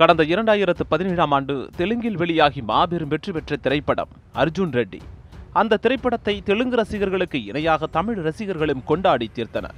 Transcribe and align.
கடந்த 0.00 0.22
இரண்டாயிரத்து 0.32 0.84
பதினேழாம் 0.88 1.32
ஆண்டு 1.36 1.54
தெலுங்கில் 1.78 2.16
வெளியாகி 2.20 2.60
மாபெரும் 2.68 3.10
வெற்றி 3.12 3.30
பெற்ற 3.32 3.56
திரைப்படம் 3.64 4.12
அர்ஜுன் 4.42 4.70
ரெட்டி. 4.76 5.00
அந்த 5.60 5.78
திரைப்படத்தை 5.84 6.34
தெலுங்கு 6.48 6.76
ரசிகர்களுக்கு 6.80 7.38
இணையாக 7.50 7.88
தமிழ் 7.96 8.20
ரசிகர்களும் 8.26 8.84
கொண்டாடி 8.90 9.26
தீர்த்தனர் 9.36 9.74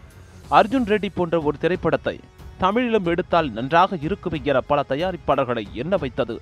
அர்ஜுன் 0.58 0.86
ரெட்டி 0.90 1.08
போன்ற 1.14 1.40
ஒரு 1.40 1.56
திரைப்படத்தை 1.62 2.14
தமிழிலும் 2.58 3.08
எடுத்தால் 3.12 3.48
நன்றாக 3.56 3.98
இருக்கும் 4.06 4.36
என 4.50 4.60
பல 4.70 4.84
தயாரிப்பாளர்களை 4.88 5.64
எண்ண 5.82 5.96
வைத்தது 5.96 6.36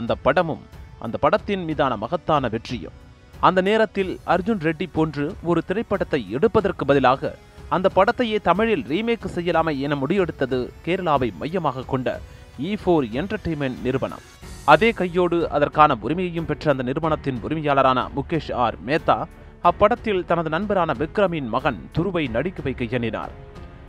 அந்த 0.00 0.14
படமும் 0.26 0.62
அந்த 1.06 1.18
படத்தின் 1.24 1.64
மீதான 1.70 1.96
மகத்தான 2.04 2.48
வெற்றியும். 2.54 2.96
அந்த 3.40 3.60
நேரத்தில் 3.70 4.12
அர்ஜுன் 4.34 4.62
ரெட்டி 4.68 4.88
போன்று 4.98 5.26
ஒரு 5.44 5.62
திரைப்படத்தை 5.70 6.22
எடுப்பதற்கு 6.38 6.84
பதிலாக 6.92 7.34
அந்த 7.68 7.90
படத்தையே 7.98 8.38
தமிழில் 8.50 8.86
ரீமேக் 8.92 9.28
செய்யலாமே 9.36 9.74
என 9.86 9.98
முடிவெடுத்தது 10.04 10.60
கேரளாவை 10.86 11.30
மையமாக 11.42 11.86
கொண்ட 11.94 12.08
இ 12.58 12.76
ஃபோர் 12.84 13.06
என்டர்டெயின்மெண்ட் 13.12 13.80
நிறுவனம். 13.82 14.20
அதே 14.64 14.90
கையோடு 14.90 15.50
அதற்கான 15.50 15.96
உரிமையையும் 16.00 16.44
பெற்ற 16.44 16.70
அந்த 16.70 16.82
நிறுவனத்தின் 16.82 17.40
உரிமையாளரான 17.48 18.08
முகேஷ் 18.16 18.52
ஆர் 18.52 18.76
மேத்தா 18.86 19.24
அப்படத்தில் 19.62 20.24
தனது 20.24 20.48
நண்பரான 20.48 20.92
விக்ரமின் 20.92 21.48
மகன் 21.48 21.90
துருவை 21.98 22.30
நடிக்க 22.30 22.62
வைக்க 22.62 22.84
எண்ணினார். 22.84 23.30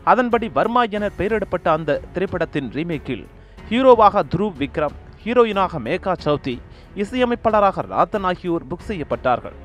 அதன்படி 0.04 0.50
வர்மா 0.50 0.84
என 0.84 1.10
பெயரிடப்பட்ட 1.18 1.68
அந்த 1.70 2.02
திரைப்படத்தின் 2.14 2.72
ரீமேக்கில் 2.72 3.26
ஹீரோவாக 3.70 4.24
துருவ் 4.36 4.54
விக்ரம் 4.60 4.96
ஹீரோயினாக 5.26 5.80
மேகா 5.80 6.14
சௌத்தி 6.26 6.60
இசையமைப்பாளராக 6.96 7.82
ராத்தன் 7.82 8.24
ஆகியோர் 8.24 8.68
புக் 8.68 8.88
செய்யப்பட்டார்கள். 8.88 9.56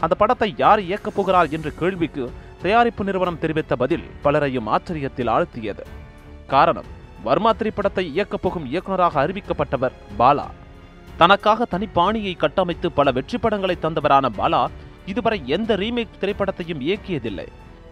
அந்த 0.00 0.14
படத்தை 0.14 0.54
யார் 0.56 0.80
இயக்கப் 0.80 1.14
போகிறார் 1.14 1.48
என்ற 1.48 1.70
கேள்விக்கு 1.70 2.30
தயாரிப்பு 2.62 3.04
நிறுவனம் 3.04 3.38
தெரிவித்த 3.38 3.76
பதில் 3.76 4.02
பலரையும் 4.22 4.66
ஆச்சரியத்தில் 4.66 5.30
ஆழ்த்தியது. 5.30 5.82
காரணம் 6.46 7.02
வர்மா 7.24 7.52
திரைப்படத்தை 7.52 8.04
இயக்கப் 8.12 8.42
போகும் 8.42 8.66
இயக்குனராக 8.66 9.26
அறிவிக்கப்பட்டவர் 9.26 9.96
பாலா. 10.18 10.46
தனக்காக 11.16 11.66
தனிப்பாணியை 11.70 12.36
கட்டமைத்து 12.36 12.92
பல 12.92 13.10
வெற்றி 13.10 13.38
படங்களை 13.38 13.76
தந்தவரான 13.82 14.28
பாலா 14.38 14.62
இதுவரை 15.06 15.38
எந்த 15.46 15.76
ரீமேக் 15.76 16.18
திரைப்படத்தையும் 16.20 16.82
இயக்கியதில்லை. 16.88 17.46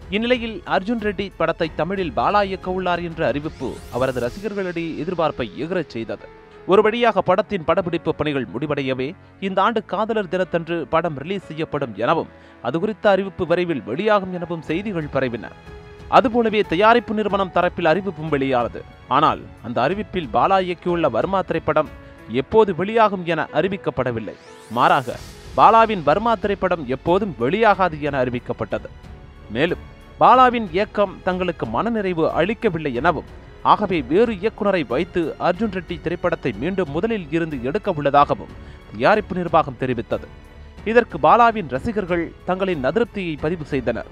இந்நிலையில் 0.09 0.63
அர்ஜுன் 0.65 1.03
ரெட்டி 1.07 1.31
படத்தை 1.37 1.67
தமிழில் 1.75 2.13
பாலா 2.15 2.43
இயக்க 2.43 2.71
உள்ளார் 2.71 3.03
என்ற 3.03 3.27
அறிவிப்பு 3.27 3.73
அவரது 3.93 4.21
ரசிகர்களிடையே 4.25 4.91
எதிர்பார்ப்பை 5.03 5.47
எகிரச் 5.55 5.89
செய்தது. 5.89 6.27
ஒரு 6.67 6.81
வழியாக 6.81 7.21
படத்தின் 7.21 7.63
படப்பிடிப்பு 7.63 8.15
பணிகள் 8.15 8.47
முடிவடையவே 8.53 9.15
இந்த 9.39 9.61
ஆண்டு 9.61 9.85
காதலர் 9.85 10.29
தினத்தன்று 10.29 10.87
படம் 10.87 11.17
ரிலீஸ் 11.17 11.47
செய்யப்படும் 11.47 11.95
எனவும் 11.95 12.27
அது 12.61 12.79
குறித்த 12.79 13.09
அறிவிப்பு 13.09 13.47
விரைவில் 13.47 13.83
வெளியாகும் 13.83 14.33
எனவும் 14.33 14.61
செய்திகள் 14.61 15.13
பரவின. 15.13 15.45
அதுபோலவே 16.17 16.61
தயாரிப்பு 16.71 17.13
நிறுவனம் 17.17 17.51
தரப்பில் 17.55 17.89
அறிவிப்பும் 17.91 18.31
வெளியானது 18.33 18.79
ஆனால் 19.17 19.41
அந்த 19.65 19.77
அறிவிப்பில் 19.85 20.27
பாலா 20.35 20.57
இயக்கியுள்ள 20.65 21.07
வர்மா 21.15 21.39
திரைப்படம் 21.49 21.89
எப்போது 22.41 22.71
வெளியாகும் 22.79 23.23
என 23.33 23.41
அறிவிக்கப்படவில்லை. 23.59 24.35
மாறாக 24.77 25.15
பாலாவின் 25.57 26.03
வர்மா 26.09 26.33
திரைப்படம் 26.43 26.83
எப்போதும் 26.95 27.33
வெளியாகாது 27.41 27.97
என 28.07 28.15
அறிவிக்கப்பட்டது. 28.23 28.89
மேலும் 29.55 29.83
பாலாவின் 30.21 30.67
இயக்கம் 30.75 31.13
தங்களுக்கு 31.27 31.65
மனநிறைவு 31.75 32.25
அளிக்கவில்லை 32.39 32.91
எனவும் 32.99 33.31
ஆகவே 33.71 33.99
வேறு 34.11 34.33
இயக்குனரை 34.41 34.83
வைத்து 34.93 35.21
அர்ஜுன் 35.47 35.75
ரெட்டி 35.77 35.97
திரைப்படத்தை 36.05 36.51
மீண்டும் 36.63 36.91
முதலில் 36.95 37.27
இருந்து 37.37 37.57
எடுக்க 37.69 37.91
உள்ளதாகவும் 37.99 38.55
தயாரிப்பு 38.91 39.35
நிர்வாகம் 39.39 39.79
தெரிவித்தது. 39.83 40.27
இதற்கு 40.91 41.17
பாலாவின் 41.27 41.71
ரசிகர்கள் 41.75 42.25
தங்களின் 42.49 42.85
அதிருப்தியை 42.89 43.35
பதிவு 43.45 43.65
செய்தனர். 43.73 44.09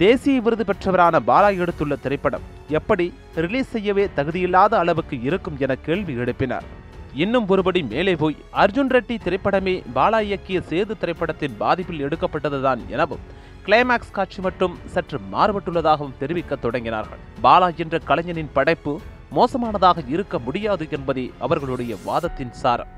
தேசிய 0.00 0.40
விருது 0.40 0.64
பெற்றவரான 0.64 1.16
பாலா 1.26 1.48
எடுத்துள்ள 1.62 1.94
திரைப்படம் 2.00 2.44
எப்படி 2.68 3.06
ரிலீஸ் 3.34 3.70
செய்யவே 3.70 4.04
தகுதியில்லாத 4.16 4.72
அளவுக்கு 4.82 5.16
இருக்கும் 5.28 5.58
என 5.58 5.74
கேள்வி 5.86 6.14
எழுப்பினார். 6.16 6.66
இன்னும் 7.14 7.48
ஒருபடி 7.48 7.80
மேலே 7.88 8.14
போய் 8.22 8.36
அர்ஜுன் 8.62 8.92
ரெட்டி 8.94 9.16
திரைப்படமே 9.24 9.74
பாலா 9.94 10.20
இயக்கிய 10.28 10.60
சேது 10.70 10.94
திரைப்படத்தின் 11.02 11.56
பாதிப்பில் 11.60 12.02
எடுக்கப்பட்டதுதான் 12.06 12.80
எனவும் 12.88 13.22
கிளைமாக்ஸ் 13.66 14.14
காட்சி 14.16 14.40
மட்டும் 14.40 14.78
சற்று 14.94 15.20
மாறுபட்டுள்ளதாகவும் 15.32 16.16
தெரிவிக்க 16.18 16.56
தொடங்கினார்கள். 16.62 17.22
பாலா 17.42 17.68
என்ற 17.84 17.98
கலைஞனின் 17.98 18.52
படைப்பு 18.52 19.00
மோசமானதாக 19.36 19.98
இருக்க 20.08 20.38
முடியாது 20.38 20.86
என்பதே 20.90 21.30
அவர்களுடைய 21.38 21.96
வாதத்தின் 22.04 22.52
சாரம். 22.62 22.90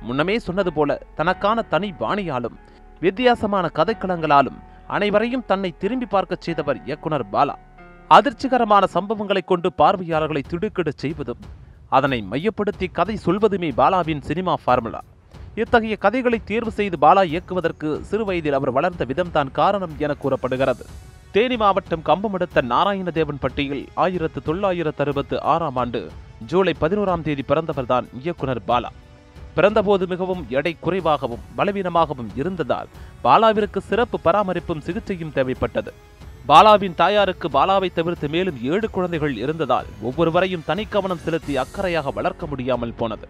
முன்னமே 0.00 0.38
சொன்னது 0.38 0.72
போல 0.72 1.00
தனக்கான 1.14 1.62
தனி 1.62 1.88
பாணியாலும் 2.00 2.58
வித்தியாசமான 3.00 3.70
கதைக்களங்களாலும் 3.78 4.58
அனைவரையும் 4.94 5.44
தன்னை 5.46 5.74
திரும்பி 5.78 6.06
பார்க்கச் 6.06 6.40
செய்தவர் 6.40 6.84
இயக்குனர் 6.84 7.26
பாலா. 7.32 7.54
அதிர்ச்சிகரமான 8.10 8.84
சம்பவங்களைக் 8.94 9.44
கொண்டு 9.44 9.72
பார்வையாளர்களை 9.72 10.42
திடுக்கிடச் 10.48 10.98
செய்வதும் 10.98 11.42
அதனை 11.88 12.22
மையப்படுத்தி 12.22 12.86
கதை 12.92 13.16
சொல்வதுமே 13.16 13.70
பாலாவின் 13.70 14.20
சினிமா 14.20 14.54
ஃபார்முலா. 14.64 15.00
இத்தகைய 15.54 15.96
கதைகளை 15.96 16.40
தேர்வு 16.44 16.70
செய்து 16.70 16.96
பாலா 17.00 17.24
இயக்குவதற்கு 17.24 18.02
சிறுவயதில் 18.10 18.52
அவர் 18.52 18.72
வளர்ந்த 18.72 19.04
விதம்தான் 19.04 19.50
காரணம் 19.52 19.94
என 19.98 20.14
கூறப்படுகிறது. 20.14 20.86
தேனி 21.32 21.56
மாவட்டம் 21.56 22.02
கம்பம் 22.02 22.32
அடுத்த 22.32 22.62
நாராயணதேவன்பட்டியில் 22.62 23.86
ஆயிரத்து 23.94 24.42
தொள்ளாயிரத்து 24.42 25.02
அறுபத்து 25.04 25.42
ஆறாம் 25.42 25.76
ஆண்டு 25.76 26.10
ஜூலை 26.46 26.74
பதினோராம் 26.80 27.22
தேதி 27.22 27.44
பிறந்தவர்தான் 27.48 28.08
இயக்குனர் 28.12 28.62
பாலா. 28.68 28.90
பிறந்தபோது 29.56 30.04
மிகவும் 30.12 30.42
எடை 30.58 30.72
குறைவாகவும் 30.84 31.44
பலவீனமாகவும் 31.56 32.30
இருந்ததால் 32.40 32.90
பாலாவிற்கு 33.24 33.80
சிறப்பு 33.88 34.18
பராமரிப்பும் 34.26 34.84
சிகிச்சையும் 34.86 35.34
தேவைப்பட்டது. 35.36 35.92
பாலாவின் 36.50 36.94
தாயாருக்கு 37.00 37.48
பாலாவை 37.48 37.88
தவிர்த்து 37.92 38.28
மேலும் 38.28 38.58
ஏழு 38.72 38.86
குழந்தைகள் 38.90 39.34
இருந்ததால் 39.36 39.90
ஒவ்வொருவரையும் 40.02 40.64
தனி 40.66 40.84
கவனம் 40.84 41.22
செலுத்தி 41.24 41.54
அக்கறையாக 41.56 42.12
வளர்க்க 42.12 42.46
முடியாமல் 42.46 42.96
போனது. 43.02 43.28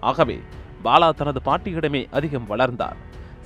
ஆகவே 0.00 0.38
பாலா 0.84 1.10
தனது 1.20 1.40
பாட்டியிடமே 1.44 2.02
அதிகம் 2.10 2.46
வளர்ந்தார். 2.46 2.98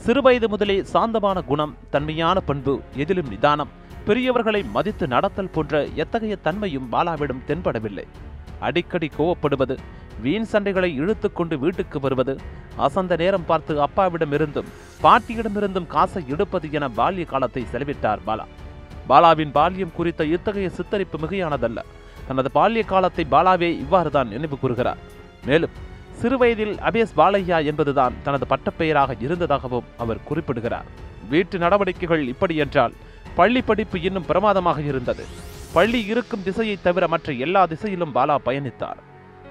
சிறுவயது 0.06 0.46
முதலே 0.48 0.76
சாந்தமான 0.92 1.38
குணம் 1.50 1.76
தன்மையான 1.90 2.40
பண்பு 2.40 2.74
எதிலும் 3.02 3.28
நிதானம் 3.28 3.72
பெரியவர்களை 4.06 4.60
மதித்து 4.76 5.06
நடத்தல் 5.06 5.52
போன்ற 5.52 5.82
எத்தகைய 6.02 6.36
தன்மையும் 6.36 6.88
பாலாவிடம் 6.92 7.44
தென்படவில்லை. 7.48 8.06
அடிக்கடி 8.60 9.10
கோவப்படுவது 9.18 9.76
வீண் 10.20 10.48
சண்டைகளை 10.52 10.90
இழுத்துக்கொண்டு 11.00 11.58
வீட்டுக்கு 11.58 12.00
வருவது. 12.00 12.34
அசந்த 12.78 13.16
நேரம் 13.16 13.46
பார்த்து 13.46 13.86
அப்பாவிடமிருந்தும் 13.86 14.68
பாட்டியிடமிருந்தும் 15.02 15.86
காசை 15.86 16.22
எடுப்பது 16.28 16.68
என 16.72 16.88
பால்ய 16.88 17.24
காலத்தை 17.24 17.66
செலவிட்டார் 17.72 18.24
பாலா. 18.26 18.46
பாலாவின் 19.08 19.52
பால்யம் 19.52 19.96
குறித்த 19.96 20.24
இத்தகைய 20.24 20.70
சித்தரிப்பு 20.78 21.16
மிகையானதல்ல. 21.22 21.80
தனது 22.28 22.50
பால்ய 22.54 22.84
காலத்தை 22.84 23.26
பாலாவே 23.30 23.70
இவ்வாறுதான் 23.84 24.28
நினைவு 24.28 24.58
கூறுகிறார். 24.58 24.98
மேலும் 25.46 25.70
சிறுவயதில் 26.20 26.74
அபேஸ் 26.78 27.14
பாலையா 27.16 27.64
என்பதுதான் 27.64 28.14
தனது 28.22 28.46
பட்டப்பெயராக 28.48 29.16
இருந்ததாகவும் 29.20 29.88
அவர் 29.98 30.24
குறிப்பிடுகிறார். 30.24 30.84
வீட்டு 31.28 31.58
நடவடிக்கைகள் 31.58 32.26
இப்படி 32.26 32.56
என்றால் 32.56 32.92
பள்ளி 33.34 33.62
படிப்பு 33.62 34.02
இன்னும் 34.02 34.26
பிரமாதமாக 34.26 34.80
இருந்தது. 34.80 35.24
பள்ளி 35.72 36.04
இருக்கும் 36.04 36.42
திசையை 36.42 36.78
தவிர 36.82 37.08
மற்ற 37.08 37.32
எல்லா 37.32 37.66
திசையிலும் 37.66 38.14
பாலா 38.14 38.36
பயணித்தார். 38.44 39.00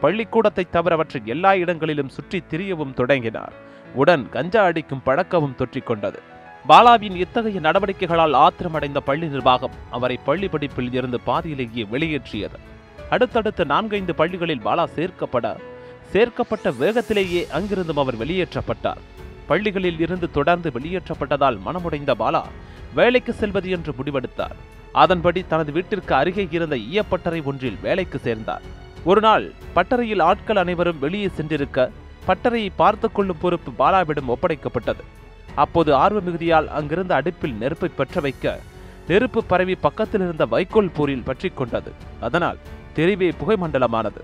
பள்ளிக்கூடத்தை 0.02 0.66
தவிர 0.70 0.94
எல்லா 1.26 1.54
இடங்களிலும் 1.64 2.14
சுற்றி 2.18 2.40
திரியவும் 2.52 2.94
தொடங்கினார். 2.94 3.54
உடன் 4.02 4.30
கஞ்சா 4.30 4.64
அடிக்கும் 4.64 5.04
பழக்கமும் 5.06 5.58
தொற்றிக்கொண்டது. 5.58 6.20
பாலாவின் 6.70 7.16
இத்தகைய 7.24 7.60
நடவடிக்கைகளால் 7.60 8.36
ஆத்திரமடைந்த 8.46 9.00
பள்ளி 9.06 9.28
நிர்வாகம் 9.28 9.76
அவரை 9.90 10.18
பள்ளி 10.26 10.48
படிப்பில் 10.48 10.94
இருந்து 10.94 11.20
பாதியிலேயே 11.20 11.84
வெளியேற்றியது. 11.94 12.58
அடுத்தடுத்த 13.10 13.64
நான்கைந்து 13.64 14.16
பள்ளிகளில் 14.16 14.66
பாலா 14.66 14.86
சேர்க்கப்பட 14.98 15.48
சேர்க்கப்பட்ட 16.14 16.72
வேகத்திலேயே 16.72 17.42
அங்கிருந்தும் 17.58 18.02
அவர் 18.04 18.18
வெளியேற்றப்பட்டார். 18.18 19.02
பள்ளிகளில் 19.48 20.00
இருந்து 20.00 20.32
தொடர்ந்து 20.32 20.70
வெளியேற்றப்பட்டதால் 20.70 21.58
மனமுடைந்த 21.66 22.14
பாலா 22.22 22.44
வேலைக்கு 22.94 23.34
செல்வது 23.34 23.70
என்று 23.70 23.92
முடிவெடுத்தார். 24.00 24.58
அதன்படி 25.04 25.42
தனது 25.48 25.72
வீட்டிற்கு 25.72 26.16
அருகே 26.16 26.48
இருந்த 26.52 26.76
ஈயப்பட்டறை 26.76 27.44
ஒன்றில் 27.44 27.82
வேலைக்கு 27.82 28.20
சேர்ந்தார். 28.20 28.80
ஒரு 29.04 29.22
நாள் 29.22 29.52
பட்டறையில் 29.76 30.22
ஆட்கள் 30.22 30.56
அனைவரும் 30.56 31.00
வெளியே 31.00 31.30
சென்றிருக்க 31.38 31.90
பட்டறையை 32.28 32.70
பார்த்து 32.76 33.12
கொள்ளும் 33.12 33.40
பொறுப்பு 33.42 33.72
பாலாவிடம் 33.80 34.30
ஒப்படைக்கப்பட்டது. 34.34 35.04
அப்போது 35.56 35.96
ஆர்வ 35.96 36.20
மிகுதியால் 36.20 36.68
அங்கிருந்த 36.68 37.16
அடுப்பில் 37.16 37.56
நெருப்பை 37.56 37.90
பற்ற 37.96 38.22
வைக்க 38.22 38.60
நெருப்பு 39.08 39.44
பரவி 39.44 39.76
பக்கத்தில் 39.76 40.22
இருந்த 40.22 40.46
வைக்கோல் 40.46 40.92
போரில் 40.96 41.24
பற்றி 41.24 41.50
கொண்டது. 41.50 41.92
அதனால் 42.20 42.58
தெரிவே 42.96 43.30
புகை 43.38 43.58
மண்டலமானது. 43.62 44.22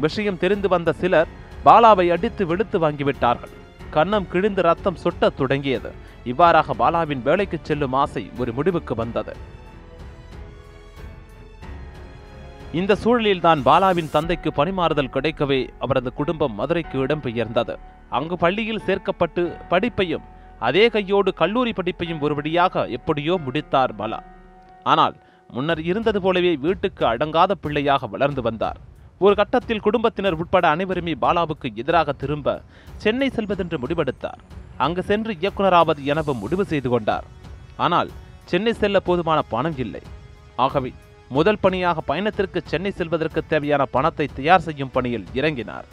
விஷயம் 0.00 0.38
தெரிந்து 0.38 0.68
வந்த 0.68 0.92
சிலர் 0.92 1.30
பாலாவை 1.64 2.06
அடித்து 2.10 2.46
வெளுத்து 2.46 2.78
வாங்கிவிட்டார்கள். 2.78 3.54
கன்னம் 3.94 4.28
கிழிந்து 4.28 4.62
ரத்தம் 4.62 5.00
சுட்டத் 5.04 5.36
தொடங்கியது. 5.36 5.92
இவ்வாறாக 6.24 6.74
பாலாவின் 6.74 7.22
வேலைக்கு 7.22 7.58
செல்லும் 7.62 7.92
ஆசை 7.92 8.30
ஒரு 8.38 8.52
முடிவுக்கு 8.52 8.94
வந்தது. 8.94 9.34
இந்த 12.76 12.92
சூழலில் 13.02 13.44
தான் 13.44 13.60
பாலாவின் 13.66 14.10
தந்தைக்கு 14.14 14.50
பணிமாறுதல் 14.56 15.14
கிடைக்கவே 15.14 15.58
அவரது 15.84 16.10
குடும்பம் 16.18 16.58
மதுரைக்கு 16.58 16.96
இடம்பெயர்ந்தது. 17.04 17.74
அங்கு 18.16 18.36
பள்ளியில் 18.42 18.82
சேர்க்கப்பட்டு 18.86 19.42
படிப்பையும் 19.70 20.26
அதே 20.66 20.84
கையோடு 20.96 21.30
கல்லூரி 21.40 21.72
படிப்பையும் 21.78 22.20
ஒருபடியாக 22.24 22.84
எப்படியோ 22.96 23.34
முடித்தார் 23.46 23.94
பாலா. 24.00 24.20
ஆனால் 24.92 25.16
முன்னர் 25.50 25.82
இருந்தது 25.90 26.20
போலவே 26.26 26.52
வீட்டுக்கு 26.66 27.04
அடங்காத 27.12 27.56
பிள்ளையாக 27.64 28.06
வளர்ந்து 28.14 28.44
வந்தார். 28.48 28.78
ஒரு 29.24 29.34
கட்டத்தில் 29.40 29.84
குடும்பத்தினர் 29.86 30.38
உட்பட 30.42 30.64
அனைவருமே 30.74 31.16
பாலாவுக்கு 31.24 31.68
எதிராக 31.82 32.12
திரும்ப 32.22 32.60
சென்னை 33.04 33.30
செல்வதென்று 33.36 33.76
முடிவெடுத்தார். 33.82 34.40
அங்கு 34.84 35.02
சென்று 35.10 35.32
இயக்குனராவது 35.42 36.00
எனவும் 36.12 36.42
முடிவு 36.44 36.66
செய்து 36.72 36.88
கொண்டார். 36.90 37.28
ஆனால் 37.86 38.10
சென்னை 38.52 38.72
செல்ல 38.72 38.98
போதுமான 39.10 39.40
பணம் 39.54 39.78
இல்லை. 39.86 40.02
ஆகவே 40.64 40.92
முதல் 41.36 41.60
பணியாக 41.64 42.00
பயணத்திற்கு 42.10 42.60
சென்னை 42.70 42.90
செல்வதற்கு 42.98 43.40
தேவையான 43.52 43.82
பணத்தை 43.94 44.26
தயார் 44.38 44.64
செய்யும் 44.66 44.92
பணியில் 44.94 45.26
இறங்கினார். 45.38 45.86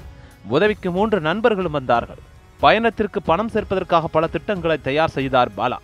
உதவிக்கு 0.55 0.89
மூன்று 0.97 1.17
நண்பர்களும் 1.27 1.75
வந்தார்கள். 1.79 2.21
பயணத்திற்கு 2.63 3.19
பணம் 3.29 3.51
சேர்ப்பதற்காக 3.53 4.09
பல 4.15 4.27
திட்டங்களை 4.35 4.77
தயார் 4.87 5.15
செய்தார் 5.17 5.51
பாலா. 5.57 5.79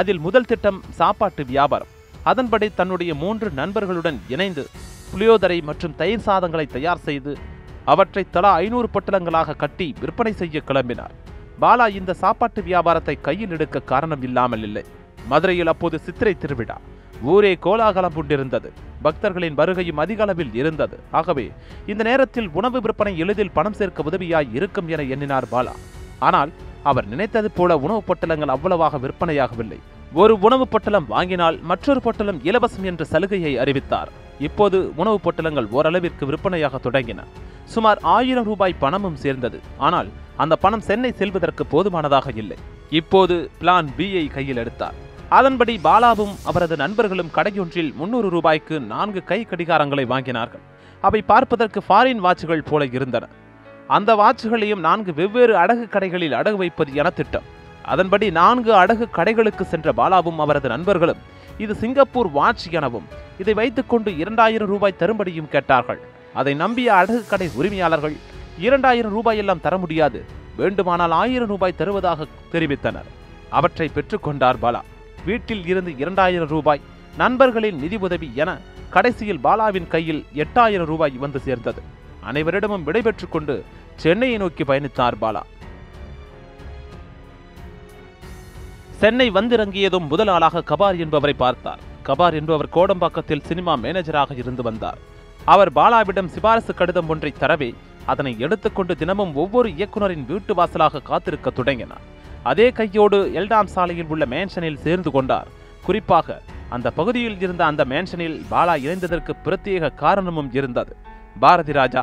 அதில் 0.00 0.20
முதல் 0.26 0.48
திட்டம் 0.50 0.78
சாப்பாட்டு 1.00 1.44
வியாபாரம். 1.52 1.90
அதன்படி 2.30 2.66
தன்னுடைய 2.80 3.12
மூன்று 3.22 3.48
நண்பர்களுடன் 3.60 4.20
இணைந்து 4.34 4.64
புளியோதரை 5.12 5.58
மற்றும் 5.70 5.96
தயிர் 6.02 6.26
சாதங்களை 6.28 6.66
தயார் 6.76 7.04
செய்து 7.08 7.32
அவற்றை 7.92 8.24
தலா 8.30 8.52
ஐநூறு 8.64 8.88
பொட்டலங்களாக 8.94 9.56
கட்டி 9.62 9.86
விற்பனை 10.00 10.32
செய்ய 10.42 10.62
கிளம்பினார். 10.68 11.14
பாலா 11.62 11.86
இந்த 11.98 12.12
சாப்பாட்டு 12.22 12.60
வியாபாரத்தை 12.70 13.16
கையில் 13.20 13.54
எடுக்க 13.56 13.86
காரணம் 13.92 14.22
இல்லாமல் 14.28 14.64
இல்லை. 14.68 14.84
மதுரையில் 15.32 15.72
அப்போது 15.72 15.96
சித்திரை 16.06 16.34
திருவிழா. 16.44 16.76
ஊரே 17.22 17.54
கோலாகலம் 17.54 18.14
கொண்டிருந்தது 18.14 18.72
பக்தர்களின் 19.02 19.54
வருகையும் 19.54 19.96
அதிக 19.96 20.22
அளவில் 20.22 20.54
இருந்தது. 20.54 20.98
ஆகவே 21.10 21.52
இந்த 21.86 22.02
நேரத்தில் 22.02 22.50
உணவு 22.52 22.80
விற்பனை 22.80 23.18
எளிதில் 23.18 23.50
பணம் 23.50 23.72
சேர்க்க 23.72 24.02
உதவியாய் 24.02 24.48
இருக்கும் 24.52 24.88
என 24.88 25.02
எண்ணினார் 25.02 25.44
பாலா. 25.52 25.72
ஆனால் 26.18 26.50
அவர் 26.82 27.06
நினைத்தது 27.06 27.50
போல 27.50 27.76
உணவுப் 27.76 28.04
பொட்டலங்கள் 28.06 28.46
அவ்வளவாக 28.46 28.98
விற்பனையாகவில்லை. 28.98 29.78
ஒரு 30.12 30.38
உணவுப் 30.38 30.70
பொட்டலம் 30.70 31.06
வாங்கினால் 31.06 31.58
மற்றொரு 31.62 32.02
பொட்டலம் 32.02 32.40
இலவசம் 32.42 32.82
என்ற 32.82 33.04
சலுகையை 33.04 33.58
அறிவித்தார். 33.58 34.08
இப்போது 34.38 34.92
உணவுப் 34.96 35.28
பொட்டலங்கள் 35.28 35.68
ஓரளவிற்கு 35.70 36.26
விற்பனையாக 36.26 36.90
தொடங்கின. 36.90 37.18
சுமார் 37.64 37.98
ஆயிரம் 38.02 38.44
ரூபாய் 38.44 38.74
பணமும் 38.78 39.16
சேர்ந்தது. 39.16 39.60
ஆனால் 39.78 40.08
அந்த 40.36 40.56
பணம் 40.56 40.80
சென்னை 40.80 41.12
செல்வதற்கு 41.12 41.66
போதுமானதாக 41.66 42.30
இல்லை. 42.34 42.56
இப்போது 42.90 43.50
பிளான் 43.60 43.86
பியை 43.98 44.26
கையில் 44.26 44.56
எடுத்தார். 44.56 45.10
அதன்படி 45.36 45.74
பாலாவும் 45.84 46.34
அவரது 46.50 46.76
நண்பர்களும் 46.82 47.30
கடையொன்றில் 47.36 47.90
முன்னூறு 48.00 48.28
ரூபாய்க்கு 48.34 48.76
நான்கு 48.92 49.20
கை 49.30 49.38
கடிகாரங்களை 49.50 50.04
வாங்கினார்கள். 50.12 50.62
அவை 51.00 51.20
பார்ப்பதற்கு 51.30 51.80
ஃபாரின் 51.88 52.22
வாட்சுகள் 52.26 52.68
போல 52.70 52.84
இருந்தன. 52.98 53.24
அந்த 53.96 54.10
வாட்சுகளையும் 54.20 54.82
நான்கு 54.88 55.14
வெவ்வேறு 55.20 55.54
அடகு 55.62 55.84
கடைகளில் 55.94 56.36
அடகு 56.40 56.58
வைப்பது 56.62 56.90
என 57.00 57.10
திட்டம். 57.10 57.46
அதன்படி 57.92 58.26
நான்கு 58.40 58.72
அடகு 58.82 59.06
கடைகளுக்கு 59.18 59.64
சென்ற 59.72 59.92
பாலாவும் 60.00 60.42
அவரது 60.44 60.68
நண்பர்களும் 60.74 61.22
இது 61.64 61.74
சிங்கப்பூர் 61.82 62.30
வாட்ச் 62.38 62.68
எனவும் 62.78 63.08
இதை 63.42 63.54
வைத்துக்கொண்டு 63.60 64.10
இரண்டாயிரம் 64.22 64.70
ரூபாய் 64.74 65.00
தரும்படியும் 65.00 65.50
கேட்டார்கள். 65.54 66.00
அதை 66.40 66.54
நம்பிய 66.62 66.88
அடகு 67.00 67.22
கடை 67.32 67.50
உரிமையாளர்கள் 67.60 68.16
இரண்டாயிரம் 68.68 69.14
ரூபாய் 69.18 69.40
எல்லாம் 69.42 69.64
தர 69.66 69.76
முடியாது 69.84 70.20
வேண்டுமானால் 70.60 71.14
ஆயிரம் 71.22 71.52
ரூபாய் 71.54 71.78
தருவதாக 71.82 72.26
தெரிவித்தனர். 72.52 73.10
அவற்றை 73.58 73.90
பெற்றுக்கொண்டார் 73.94 74.60
பாலா. 74.64 74.82
வீட்டில் 75.24 75.66
இருந்து 75.66 75.92
இரண்டாயிரம் 75.96 76.48
ரூபாய் 76.48 76.80
நண்பர்களின் 77.16 77.78
நிதி 77.78 77.96
உதவி 77.96 78.28
என 78.34 78.50
கடைசியில் 78.90 79.44
பாலாவின் 79.44 79.88
கையில் 79.88 80.24
எட்டாயிரம் 80.34 80.90
ரூபாய் 80.92 81.16
வந்து 81.24 81.40
சேர்ந்தது. 81.40 81.82
அனைவரிடமும் 82.32 82.82
விடைபெற்றுக் 82.82 83.32
கொண்டு 83.32 83.64
சென்னையை 83.96 84.38
நோக்கி 84.38 84.64
பயணித்தார் 84.64 85.18
பாலா. 85.20 85.42
சென்னை 89.00 89.30
வந்திறங்கியதும் 89.30 90.06
முதல் 90.06 90.28
ஆளாக 90.28 90.62
கபார் 90.70 90.98
என்பவரை 90.98 91.34
பார்த்தார். 91.34 91.80
கபார் 92.08 92.34
என்பவர் 92.34 92.74
கோடம்பாக்கத்தில் 92.74 93.44
சினிமா 93.44 93.76
மேனேஜராக 93.76 94.36
இருந்து 94.36 94.62
வந்தார். 94.62 94.98
அவர் 95.44 95.72
பாலாவிடம் 95.72 96.32
சிபாரசு 96.34 96.74
கடிதம் 96.74 97.08
ஒன்றை 97.08 97.34
தரவே 97.40 97.74
அதனை 98.06 98.38
எடுத்துக்கொண்டு 98.38 98.96
தினமும் 98.96 99.34
ஒவ்வொரு 99.34 99.68
இயக்குனரின் 99.68 100.26
வீட்டு 100.26 100.54
வாசலாக 100.54 101.02
காத்திருக்க 101.02 101.50
தொடங்கினார். 101.50 102.11
அதே 102.50 102.66
கையோடு 102.78 103.18
எல்டாம் 103.40 103.70
சாலையில் 103.74 104.10
உள்ள 104.12 104.24
மேன்ஷனில் 104.34 104.82
சேர்ந்து 104.84 105.10
கொண்டார். 105.10 105.48
குறிப்பாக 105.86 106.38
அந்த 106.76 106.90
பகுதியில் 106.98 107.38
இருந்த 107.44 107.62
அந்த 107.70 107.82
மேன்ஷனில் 107.92 108.36
பாலா 108.50 108.74
இணைந்ததற்கு 108.84 109.32
பிரத்யேக 109.44 109.94
காரணமும் 110.02 110.50
இருந்தது. 110.58 110.92
பாரதி 111.42 111.72
ராஜா 111.80 112.02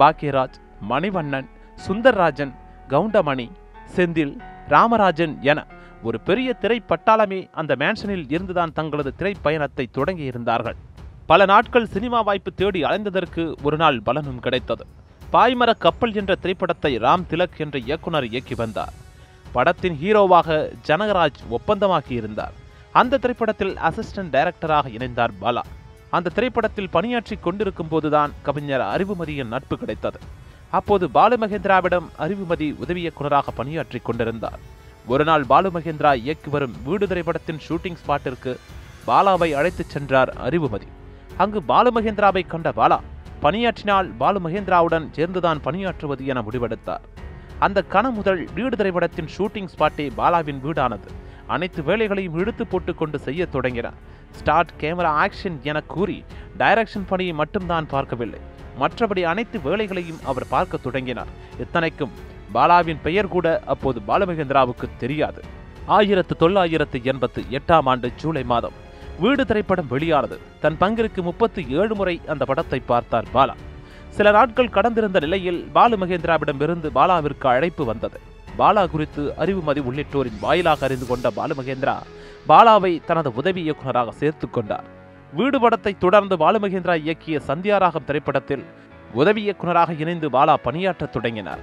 பாக்கியராஜ் 0.00 0.56
மணிவண்ணன் 0.90 1.48
சுந்தர்ராஜன் 1.86 2.52
கவுண்டமணி 2.92 3.48
செந்தில் 3.96 4.34
ராமராஜன் 4.68 5.34
என 5.50 5.60
ஒரு 6.02 6.18
பெரிய 6.28 6.50
திரைப்பட்டாளமே 6.62 7.40
அந்த 7.60 7.72
மேன்ஷனில் 7.82 8.26
இருந்துதான் 8.34 8.76
தங்களது 8.78 9.10
திரைப்பயணத்தை 9.18 9.84
தொடங்கியிருந்தார்கள் 9.98 10.78
பல 11.30 11.44
நாட்கள் 11.52 11.92
சினிமா 11.94 12.20
வாய்ப்பு 12.28 12.50
தேடி 12.60 12.80
அலைந்ததற்கு 12.82 13.42
ஒரு 13.62 13.76
நாள் 13.76 13.98
பலனும் 14.06 14.40
கிடைத்தது. 14.44 14.84
பாய்மர 15.32 15.70
கப்பல் 15.84 16.14
என்ற 16.20 16.32
திரைப்படத்தை 16.34 16.92
ராம் 16.98 17.26
திலக் 17.30 17.58
என்ற 17.64 17.78
இயக்குனர் 17.88 18.26
இயக்கி 18.30 18.54
வந்தார். 18.54 18.94
படத்தின் 19.52 19.96
ஹீரோவாக 20.02 20.58
ஜனகராஜ் 20.88 21.40
ஒப்பந்தமாகி 21.50 22.14
இருந்தார் 22.20 22.56
அந்த 23.00 23.18
திரைப்படத்தில் 23.22 23.74
அசிஸ்டன்ட் 23.88 24.32
டைரக்டராக 24.36 24.86
இணைந்தார் 24.96 25.34
பாலா. 25.42 25.62
அந்த 26.16 26.32
திரைப்படத்தில் 26.36 26.90
பணியாற்றி 26.90 27.36
கொண்டிருக்கும் 27.36 27.88
போதுதான் 27.88 28.32
கவிஞர் 28.42 28.84
அறிவுமதியின் 28.94 29.52
நட்பு 29.54 29.76
கிடைத்தது. 29.78 30.18
அப்போது 30.78 31.04
பாலு 31.16 31.36
மகேந்திராவிடம் 31.42 32.08
அறிவுமதி 32.24 32.68
உதவி 32.78 33.00
இயக்குனராக 33.00 33.50
பணியாற்றி 33.50 33.98
கொண்டிருந்தார். 33.98 34.60
ஒரு 35.06 35.24
நாள் 35.24 35.44
பாலு 35.44 35.70
மகேந்திரா 35.76 36.12
இயக்கி 36.24 36.50
வரும் 36.50 36.74
வீடு 36.84 37.06
திரைப்படத்தின் 37.06 37.62
ஷூட்டிங் 37.68 38.00
ஸ்பாட்டிற்கு 38.02 38.52
பாலாவை 39.06 39.50
அழைத்துச் 39.60 39.92
சென்றார் 39.94 40.32
அறிவுமதி. 40.48 40.88
அங்கு 41.36 41.62
பாலு 41.62 41.92
மகேந்திராவை 41.96 42.42
கண்ட 42.46 42.70
பாலா 42.76 42.98
பணியாற்றினால் 43.42 44.10
பாலு 44.18 44.40
மகேந்திராவுடன் 44.40 45.06
சேர்ந்துதான் 45.16 45.62
பணியாற்றுவது 45.64 46.24
என 46.26 46.40
முடிவெடுத்தார். 46.40 47.04
அந்த 47.66 47.82
கணம் 47.82 48.14
முதல் 48.14 48.48
வீடு 48.54 48.76
திரைப்படத்தின் 48.76 49.28
ஷூட்டிங் 49.36 49.68
ஸ்பாட்டே 49.72 50.04
பாலாவின் 50.18 50.60
வீடானது. 50.64 51.08
அனைத்து 51.46 51.82
வேலைகளையும் 51.82 52.36
இழுத்து 52.38 52.66
போட்டுக்கொண்டு 52.66 53.18
செய்யத் 53.18 53.52
தொடங்கினார். 53.52 53.98
ஸ்டார்ட் 54.38 54.72
கேமரா 54.80 55.10
ஆக்ஷன் 55.24 55.56
என 55.62 55.80
கூறி 55.80 56.24
டைரக்ஷன் 56.58 57.06
பணியை 57.06 57.32
மட்டும்தான் 57.32 57.86
பார்க்கவில்லை. 57.86 58.40
மற்றபடி 58.80 59.22
அனைத்து 59.22 59.60
வேலைகளையும் 59.60 60.20
அவர் 60.24 60.48
பார்க்க 60.48 60.84
தொடங்கினார். 60.86 61.32
இத்தனைக்கும் 61.58 62.14
பாலாவின் 62.54 63.02
பெயர் 63.02 63.32
கூட 63.34 63.46
அப்போது 63.66 64.00
பாலமகேந்திராவுக்கு 64.08 64.88
தெரியாது. 64.98 65.42
ஆயிரத்து 65.86 66.36
தொள்ளாயிரத்து 66.36 67.00
எண்பத்து 67.04 67.42
எட்டாம் 67.50 67.88
ஆண்டு 67.92 68.10
ஜூலை 68.16 68.44
மாதம் 68.44 68.78
வீடு 69.20 69.46
திரைப்படம் 69.46 69.88
வெளியானது. 69.88 70.38
தன் 70.60 70.78
பங்கிற்கு 70.80 71.22
முப்பத்தி 71.22 71.62
ஏழு 71.80 71.94
முறை 71.94 72.20
அந்த 72.26 72.44
படத்தை 72.44 72.80
பார்த்தார் 72.92 73.28
பாலா. 73.34 73.54
சில 74.16 74.30
நாட்கள் 74.30 74.74
கடந்திருந்த 74.76 75.20
நிலையில் 75.20 75.60
பாலு 75.72 75.96
மகேந்திராவிடமிருந்து 75.96 76.88
பாலாவிற்கு 76.94 77.46
அழைப்பு 77.46 77.84
வந்தது. 77.84 78.18
பாலா 78.58 78.90
குறித்து 78.90 79.22
அறிவுமதி 79.38 79.80
உள்ளிட்டோரின் 79.88 80.38
வாயிலாக 80.40 80.84
அறிந்து 80.84 81.06
கொண்ட 81.06 81.30
பாலு 81.30 81.54
மகேந்திரா 81.54 81.94
பாலாவை 82.48 83.04
தனது 83.04 83.30
உதவி 83.34 83.62
இயக்குனராக 83.62 84.10
சேர்த்து 84.10 84.50
கொண்டார். 84.50 84.84
வீடு 85.32 85.60
படத்தை 85.60 85.98
தொடர்ந்து 85.98 86.36
பாலு 86.36 86.58
மகேந்திரா 86.58 86.96
இயக்கிய 87.06 87.40
சந்தியாராகம் 87.46 88.06
திரைப்படத்தில் 88.06 88.64
உதவி 89.12 89.42
இயக்குனராக 89.42 89.92
இணைந்து 89.92 90.30
பாலா 90.30 90.56
பணியாற்றத் 90.64 91.10
தொடங்கினார். 91.10 91.62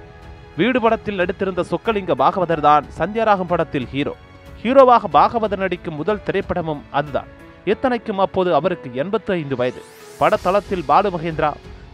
வீடு 0.56 0.80
படத்தில் 0.80 1.16
நடித்திருந்த 1.16 1.64
சொக்கலிங்க 1.70 2.14
பாகவதர் 2.18 2.60
தான் 2.60 2.84
சந்தியாராகம் 2.98 3.50
படத்தில் 3.52 3.86
ஹீரோ. 3.86 4.14
ஹீரோவாக 4.62 5.02
பாகவதர் 5.12 5.64
நடிக்கும் 5.64 5.94
முதல் 5.94 6.24
திரைப்படமும் 6.26 6.80
அதுதான். 6.90 7.28
இத்தனைக்கும் 7.64 8.18
அப்போது 8.18 8.54
அவருக்கு 8.54 8.90
எண்பத்தி 9.04 9.32
ஐந்து 9.32 9.56
வயது. 9.56 9.82
படத்தளத்தில் 10.20 10.86
பாலு 10.86 11.10
மகேந்திரா 11.10 11.50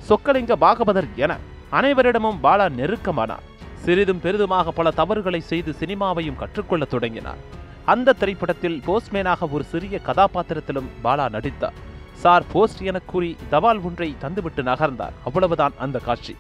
சொக்கலிங்க 0.09 0.55
பாகவதர் 0.61 1.09
என 1.17 1.37
அனைவரிடமும் 1.73 2.39
பாலா 2.43 2.69
நெருக்கமானார். 2.69 3.45
சிறிதும் 3.75 4.21
பெரிதுமாக 4.23 4.69
பல 4.69 4.91
தவறுகளை 4.91 5.41
செய்து 5.41 5.75
சினிமாவையும் 5.81 6.37
கற்றுக்கொள்ளத் 6.37 6.91
தொடங்கினார். 6.91 7.37
அந்த 7.85 8.13
திரைப்படத்தில் 8.13 8.83
போஸ்ட்மேனாக 8.87 9.51
ஒரு 9.51 9.65
சிறிய 9.65 10.01
கதாபாத்திரத்திலும் 10.07 10.89
பாலா 11.05 11.31
நடித்தார். 11.31 11.73
சார் 12.13 12.45
போஸ்ட் 12.53 12.81
என 12.81 12.99
கூறி 12.99 13.37
தபால் 13.51 13.81
ஒன்றை 13.81 14.17
தந்துவிட்டு 14.21 14.63
நகர்ந்தார். 14.63 15.13
அவ்வளவுதான் 15.25 15.73
அந்த 15.79 15.99
காட்சி. 15.99 16.37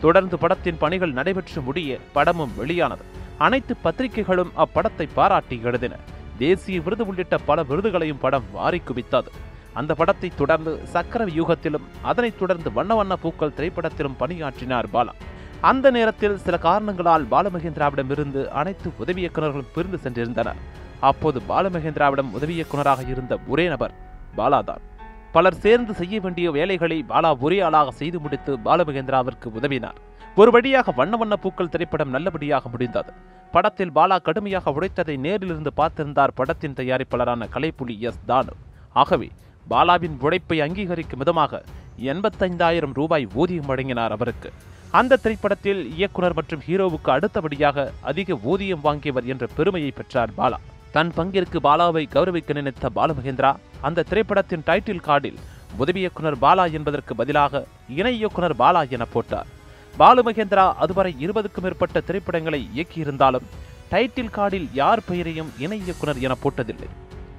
தொடர்ந்து 0.00 0.38
படத்தின் 0.38 0.78
பணிகள் 0.78 1.12
நடைபெற்று 1.12 1.62
முடிய 1.62 1.98
படமும் 2.12 2.52
வெளியானது. 2.56 3.04
அனைத்து 3.38 3.76
பத்திரிகைகளும் 3.76 4.52
அப்படத்தை 4.56 5.08
பாராட்டி 5.14 5.60
எழுதின. 5.62 5.96
தேசிய 6.38 6.80
விருது 6.80 7.06
உள்ளிட்ட 7.06 7.38
பல 7.38 7.62
விருதுகளையும் 7.62 8.18
படம் 8.20 8.44
வாரி 8.52 8.80
குவித்தது. 8.80 9.30
அந்த 9.80 9.92
படத்தை 10.00 10.30
தொடர்ந்து 10.40 10.72
சக்கர 10.94 11.22
வியூகத்திலும் 11.30 11.86
அதனைத் 12.10 12.38
தொடர்ந்து 12.40 12.68
வண்ண 12.78 12.94
வண்ண 12.94 13.14
பூக்கள் 13.16 13.56
திரைப்படத்திலும் 13.58 14.18
பணியாற்றினார் 14.20 14.88
பாலா. 14.94 15.14
அந்த 15.70 15.86
நேரத்தில் 15.96 16.38
சில 16.46 16.56
காரணங்களால் 16.66 17.26
பாலமகேந்திராவிடமிருந்து 17.30 18.40
அனைத்து 18.60 18.88
உதவி 19.02 19.20
இயக்குநர்களும் 19.24 19.72
பிரிந்து 19.74 19.98
சென்றிருந்தனர். 20.04 20.60
அப்போது 21.10 21.38
பாலமகேந்திராவிடம் 21.48 22.32
உதவி 22.38 22.54
இயக்குநராக 22.54 23.02
இருந்த 23.12 23.34
ஒரே 23.52 23.64
நபர் 23.68 23.94
பாலாதான் 24.38 24.82
பலர் 25.36 25.62
சேர்ந்து 25.64 25.92
செய்ய 26.00 26.16
வேண்டிய 26.24 26.48
வேலைகளை 26.56 26.98
பாலா 27.08 27.30
ஒரே 27.46 27.60
ஆளாக 27.68 27.94
செய்து 28.00 28.18
முடித்து 28.24 28.52
பாலமகேந்திராவிற்கு 28.64 29.48
உதவினார். 29.58 29.98
ஒரு 30.40 30.50
வழியாக 30.50 30.92
வண்ண 30.96 31.14
வண்ண 31.16 31.34
பூக்கள் 31.36 31.72
திரைப்படம் 31.72 32.14
நல்லபடியாக 32.16 32.68
முடிந்தது. 32.68 33.10
படத்தில் 33.54 33.92
பாலா 33.96 34.16
கடுமையாக 34.22 34.72
உழைத்ததை 34.76 35.16
நேரிலிருந்து 35.26 35.72
பார்த்திருந்தார் 35.80 36.36
படத்தின் 36.40 36.76
தயாரிப்பாளரான 36.78 37.48
கலைப்புலி 37.54 37.96
எஸ் 38.08 38.22
தானு. 38.28 38.54
ஆகவே 39.02 39.28
பாலாவின் 39.70 40.16
உழைப்பை 40.20 40.60
அங்கீகரிக்கும் 40.60 41.22
விதமாக 41.22 41.62
எண்பத்தைந்தாயிரம் 42.12 42.94
ரூபாய் 42.94 43.26
ஊதியம் 43.34 43.66
வழங்கினார் 43.66 44.12
அவருக்கு. 44.12 44.52
அந்த 44.90 45.16
திரைப்படத்தில் 45.16 45.80
இயக்குனர் 45.94 46.34
மற்றும் 46.34 46.62
ஹீரோவுக்கு 46.66 47.10
அடுத்தபடியாக 47.10 47.86
அதிக 48.02 48.38
ஊதியம் 48.42 48.84
வாங்கியவர் 48.84 49.24
என்ற 49.24 49.46
பெருமையை 49.56 49.90
பெற்றார் 49.90 50.34
பாலா. 50.36 50.58
தன் 50.92 51.12
பங்கிற்கு 51.16 51.58
பாலாவை 51.62 52.04
கௌரவிக்க 52.14 52.54
நினைத்த 52.54 52.90
பாலுமகேந்திரா 52.96 53.52
அந்த 53.80 54.04
திரைப்படத்தின் 54.10 54.66
டைட்டில் 54.66 55.04
கார்டில் 55.06 55.38
உதவி 55.76 56.00
இயக்குனர் 56.00 56.38
பாலா 56.38 56.72
என்பதற்கு 56.72 57.14
பதிலாக 57.14 57.64
இணை 57.88 58.16
இயக்குனர் 58.16 58.56
பாலா 58.56 58.82
என 58.90 59.04
போட்டார். 59.04 59.46
பாலு 59.96 60.22
மகேந்திரா 60.22 60.72
அதுவரை 60.74 61.14
இருபதுக்கும் 61.20 61.62
மேற்பட்ட 61.62 62.00
திரைப்படங்களை 62.00 62.68
இயக்கியிருந்தாலும் 62.76 63.48
டைட்டில் 63.90 64.34
கார்டில் 64.36 64.68
யார் 64.72 65.02
பெயரையும் 65.06 65.52
இணை 65.58 65.80
இயக்குனர் 65.84 66.20
என 66.20 66.36
போட்டதில்லை. 66.42 66.88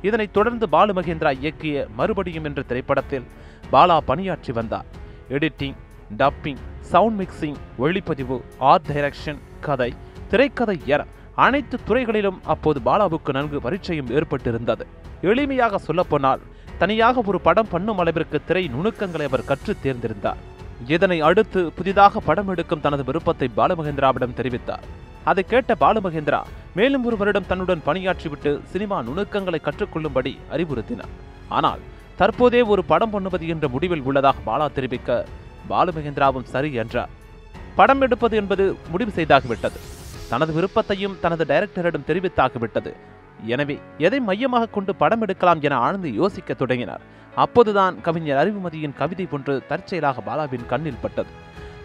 இதனைத் 0.02 0.34
தொடர்ந்து 0.34 0.70
பாலு 0.70 0.94
மகேந்திரா 0.94 1.32
இயக்கிய 1.42 1.88
மறுபடியும் 1.96 2.44
என்ற 2.44 2.62
திரைப்படத்தில் 2.62 3.25
பாலா 3.72 3.98
பணியாற்றி 3.98 4.54
வந்தார். 4.54 4.86
எடிட்டிங் 5.30 5.75
டப்பிங் 6.18 6.58
சவுண்ட் 6.80 7.22
மிக்சிங் 7.22 7.56
ஒளிப்பதிவு 7.80 8.42
ஆர்ட் 8.58 8.88
டைரக்ஷன் 8.88 9.38
கதை 9.60 9.94
திரைக்கதை 10.30 10.82
என 10.86 11.06
அனைத்து 11.36 11.80
துறைகளிலும் 11.84 12.42
அப்போது 12.44 12.80
பாலாவுக்கு 12.86 13.32
நன்கு 13.32 13.62
பரிச்சயம் 13.62 14.10
ஏற்பட்டிருந்தது. 14.10 14.82
எளிமையாக 15.22 15.75
சொல்லப்போனால் 15.75 16.40
தனியாக 16.78 17.22
ஒரு 17.25 17.42
படம் 17.42 17.68
பண்ணும் 17.72 17.98
அளவிற்கு 17.98 18.42
திரை 18.46 18.68
நுணுக்கங்களை 18.68 19.25
அவர் 19.25 19.46
கற்றுத் 19.46 19.78
தேர்ந்திருந்தார். 19.84 20.42
இதனை 20.88 21.22
அடுத்து 21.22 21.72
புதிதாக 21.72 22.20
படம் 22.20 22.48
எடுக்கும் 22.48 22.82
தனது 22.82 23.04
விருப்பத்தை 23.04 23.52
பாலமகேந்திராவிடம் 23.58 24.38
தெரிவித்தார். 24.38 24.86
அதை 25.32 25.44
கேட்ட 25.51 25.72
பாலுமகேந்திரா 25.84 26.39
மேலும் 26.77 27.05
ஒரு 27.08 27.15
வருடம் 27.20 27.48
தன்னுடன் 27.50 27.84
பணியாற்றிவிட்டு 27.88 28.51
சினிமா 28.72 28.98
நுணுக்கங்களை 29.08 29.60
கற்றுக்கொள்ளும்படி 29.67 30.34
அறிவுறுத்தினார். 30.55 31.13
ஆனால் 31.58 31.82
தற்போதே 32.20 32.62
ஒரு 32.74 32.82
படம் 32.91 33.13
பண்ணுவது 33.13 33.46
என்ற 33.53 33.65
முடிவில் 33.75 34.03
உள்ளதாக 34.08 34.44
பாலா 34.50 34.67
தெரிவிக்க 34.77 35.17
பாலுமகேந்திராவும் 35.72 36.50
சரி 36.53 36.72
என்றார். 36.84 37.12
படம் 37.79 38.03
எடுப்பது 38.05 38.36
என்பது 38.41 38.65
முடிவு 38.94 39.12
செய்தாகிவிட்டது. 39.17 39.79
தனது 40.32 40.51
விருப்பத்தையும் 40.58 41.17
தனது 41.24 41.44
டைரக்டரிடம் 41.51 42.08
தெரிவித்தாகிவிட்டது. 42.10 42.91
எனவே 43.53 43.75
எதை 44.08 44.20
மையமாக 44.27 44.70
கொண்டு 44.75 44.91
படம் 45.01 45.24
எடுக்கலாம் 45.25 45.63
என 45.67 45.77
ஆழ்ந்து 45.86 46.10
யோசிக்க 46.22 46.53
தொடங்கினார். 46.62 47.03
அப்போதுதான் 47.44 47.96
கவிஞர் 48.05 48.39
அறிவுமதியின் 48.41 48.96
கவிதை 49.01 49.25
ஒன்று 49.38 49.55
தற்செயலாக 49.72 50.22
பாலாவின் 50.27 50.70
கண்ணில் 50.72 51.01
பட்டது. 51.01 51.32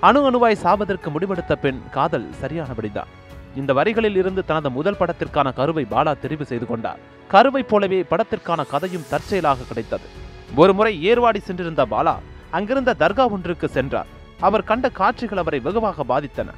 அணு 0.09 0.21
அணுவாய் 0.29 0.63
சாவதற்கு 0.65 1.09
முடிவெடுத்த 1.15 1.55
பெண் 1.65 1.81
காதல் 1.97 2.29
சரியானபடிதான். 2.43 3.11
இந்த 3.57 3.73
வரிகளில் 3.73 4.17
இருந்து 4.17 4.45
தனது 4.45 4.71
முதல் 4.71 4.97
படத்திற்கான 5.01 5.55
கருவை 5.55 5.87
பாலா 5.91 6.15
தெரிவு 6.23 6.43
செய்து 6.43 6.67
கொண்டார். 6.67 6.99
கருவை 7.29 7.63
போலவே 7.63 8.05
படத்திற்கான 8.11 8.67
கதையும் 8.67 9.07
தற்செயலாக 9.11 9.67
கிடைத்தது. 9.69 10.07
ஒருமுறை 10.57 11.13
ஏர்வாடி 11.13 11.39
சென்றிருந்த 11.39 11.87
பாலா 11.87 12.15
அங்கிருந்த 12.51 12.95
தர்கா 12.99 13.31
ஒன்றுக்கு 13.31 13.69
சென்றார். 13.69 14.07
அவர் 14.41 14.65
கண்ட 14.65 14.89
காட்சிகள் 14.89 15.39
அவரை 15.39 15.61
வெகுவாக 15.61 16.05
பாதித்தன. 16.05 16.49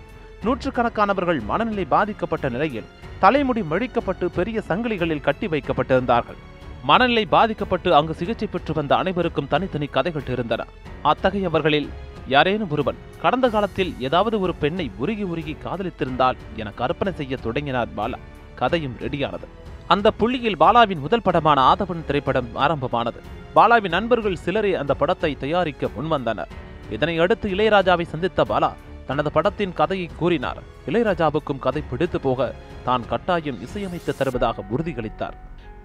நூற்றுக்கணக்கானவர்கள் 0.44 1.40
மனநிலை 1.44 1.84
பாதிக்கப்பட்ட 1.84 2.48
நிலையில் 2.48 2.90
தலைமுடி 3.18 3.60
மழிக்கப்பட்டு 3.60 4.26
பெரிய 4.34 4.62
சங்கிலிகளில் 4.68 5.20
கட்டி 5.20 5.46
வைக்கப்பட்டிருந்தார்கள். 5.46 6.40
மனநிலை 6.84 7.26
பாதிக்கப்பட்டு 7.26 7.94
அங்கு 7.94 8.14
சிகிச்சை 8.14 8.48
பெற்று 8.52 8.74
வந்த 8.74 8.96
அனைவருக்கும் 8.96 9.48
தனித்தனி 9.48 9.86
கதைகள் 9.86 10.22
இருந்தன. 10.26 10.64
அத்தகையவர்களில் 11.04 11.88
யாரேனும் 12.28 12.70
ஒருவன் 12.70 12.96
கடந்த 13.20 13.48
காலத்தில் 13.48 13.94
ஏதாவது 13.98 14.40
ஒரு 14.40 14.54
பெண்ணை 14.54 14.90
உருகி 14.96 15.22
உருகி 15.22 15.56
காதலித்திருந்தால் 15.64 16.36
என 16.56 16.70
கற்பனை 16.70 17.12
செய்ய 17.14 17.36
தொடங்கினார் 17.36 17.88
பாலா. 17.96 18.18
கதையும் 18.54 18.96
ரெடியானது. 19.00 19.46
அந்த 19.86 20.10
புள்ளியில் 20.10 20.60
பாலாவின் 20.60 21.00
முதல் 21.00 21.22
படமான 21.22 21.62
ஆதவன் 21.62 22.04
திரைப்படம் 22.04 22.48
ஆரம்பமானது. 22.54 23.20
பாலாவின் 23.54 23.88
நண்பர்கள் 23.88 24.36
சிலரே 24.36 24.74
அந்த 24.74 24.94
படத்தை 24.94 25.36
தயாரிக்க 25.36 25.88
முன்வந்தனர். 26.00 26.48
இதனை 26.90 27.18
அடுத்து 27.18 27.50
இளையராஜாவை 27.50 28.02
சந்தித்த 28.02 28.44
பாலா 28.44 28.72
தனது 29.06 29.32
படத்தின் 29.32 29.72
கதையை 29.72 30.10
கூறினார். 30.16 30.62
இளையராஜாவுக்கும் 30.86 31.58
கதை 31.58 31.82
பிடித்து 31.90 32.20
போக 32.20 32.54
தான் 32.84 33.06
கட்டாயம் 33.08 33.58
இசையமைத்து 33.58 34.16
தருவதாக 34.16 34.64
உறுதியளித்தார். 34.76 35.34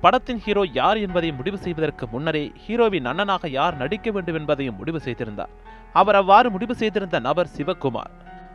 படத்தின் 0.01 0.39
ஹீரோ 0.39 0.63
யார் 0.73 0.97
என்பதை 0.97 1.31
முடிவு 1.31 1.57
செய்வதற்கு 1.57 2.07
முன்னரே 2.07 2.51
ஹீரோவின் 2.67 3.07
அண்ணனாக 3.11 3.49
யார் 3.49 3.77
நடிக்க 3.77 4.11
வேண்டும் 4.11 4.35
என்பதையும் 4.35 4.75
முடிவு 4.75 4.99
செய்திருந்தார். 4.99 5.49
அவர் 5.93 6.15
அவ்வாறு 6.15 6.49
முடிவு 6.49 6.75
செய்திருந்த 6.75 7.19
நபர் 7.19 7.49
சிவகுமார். 7.57 8.11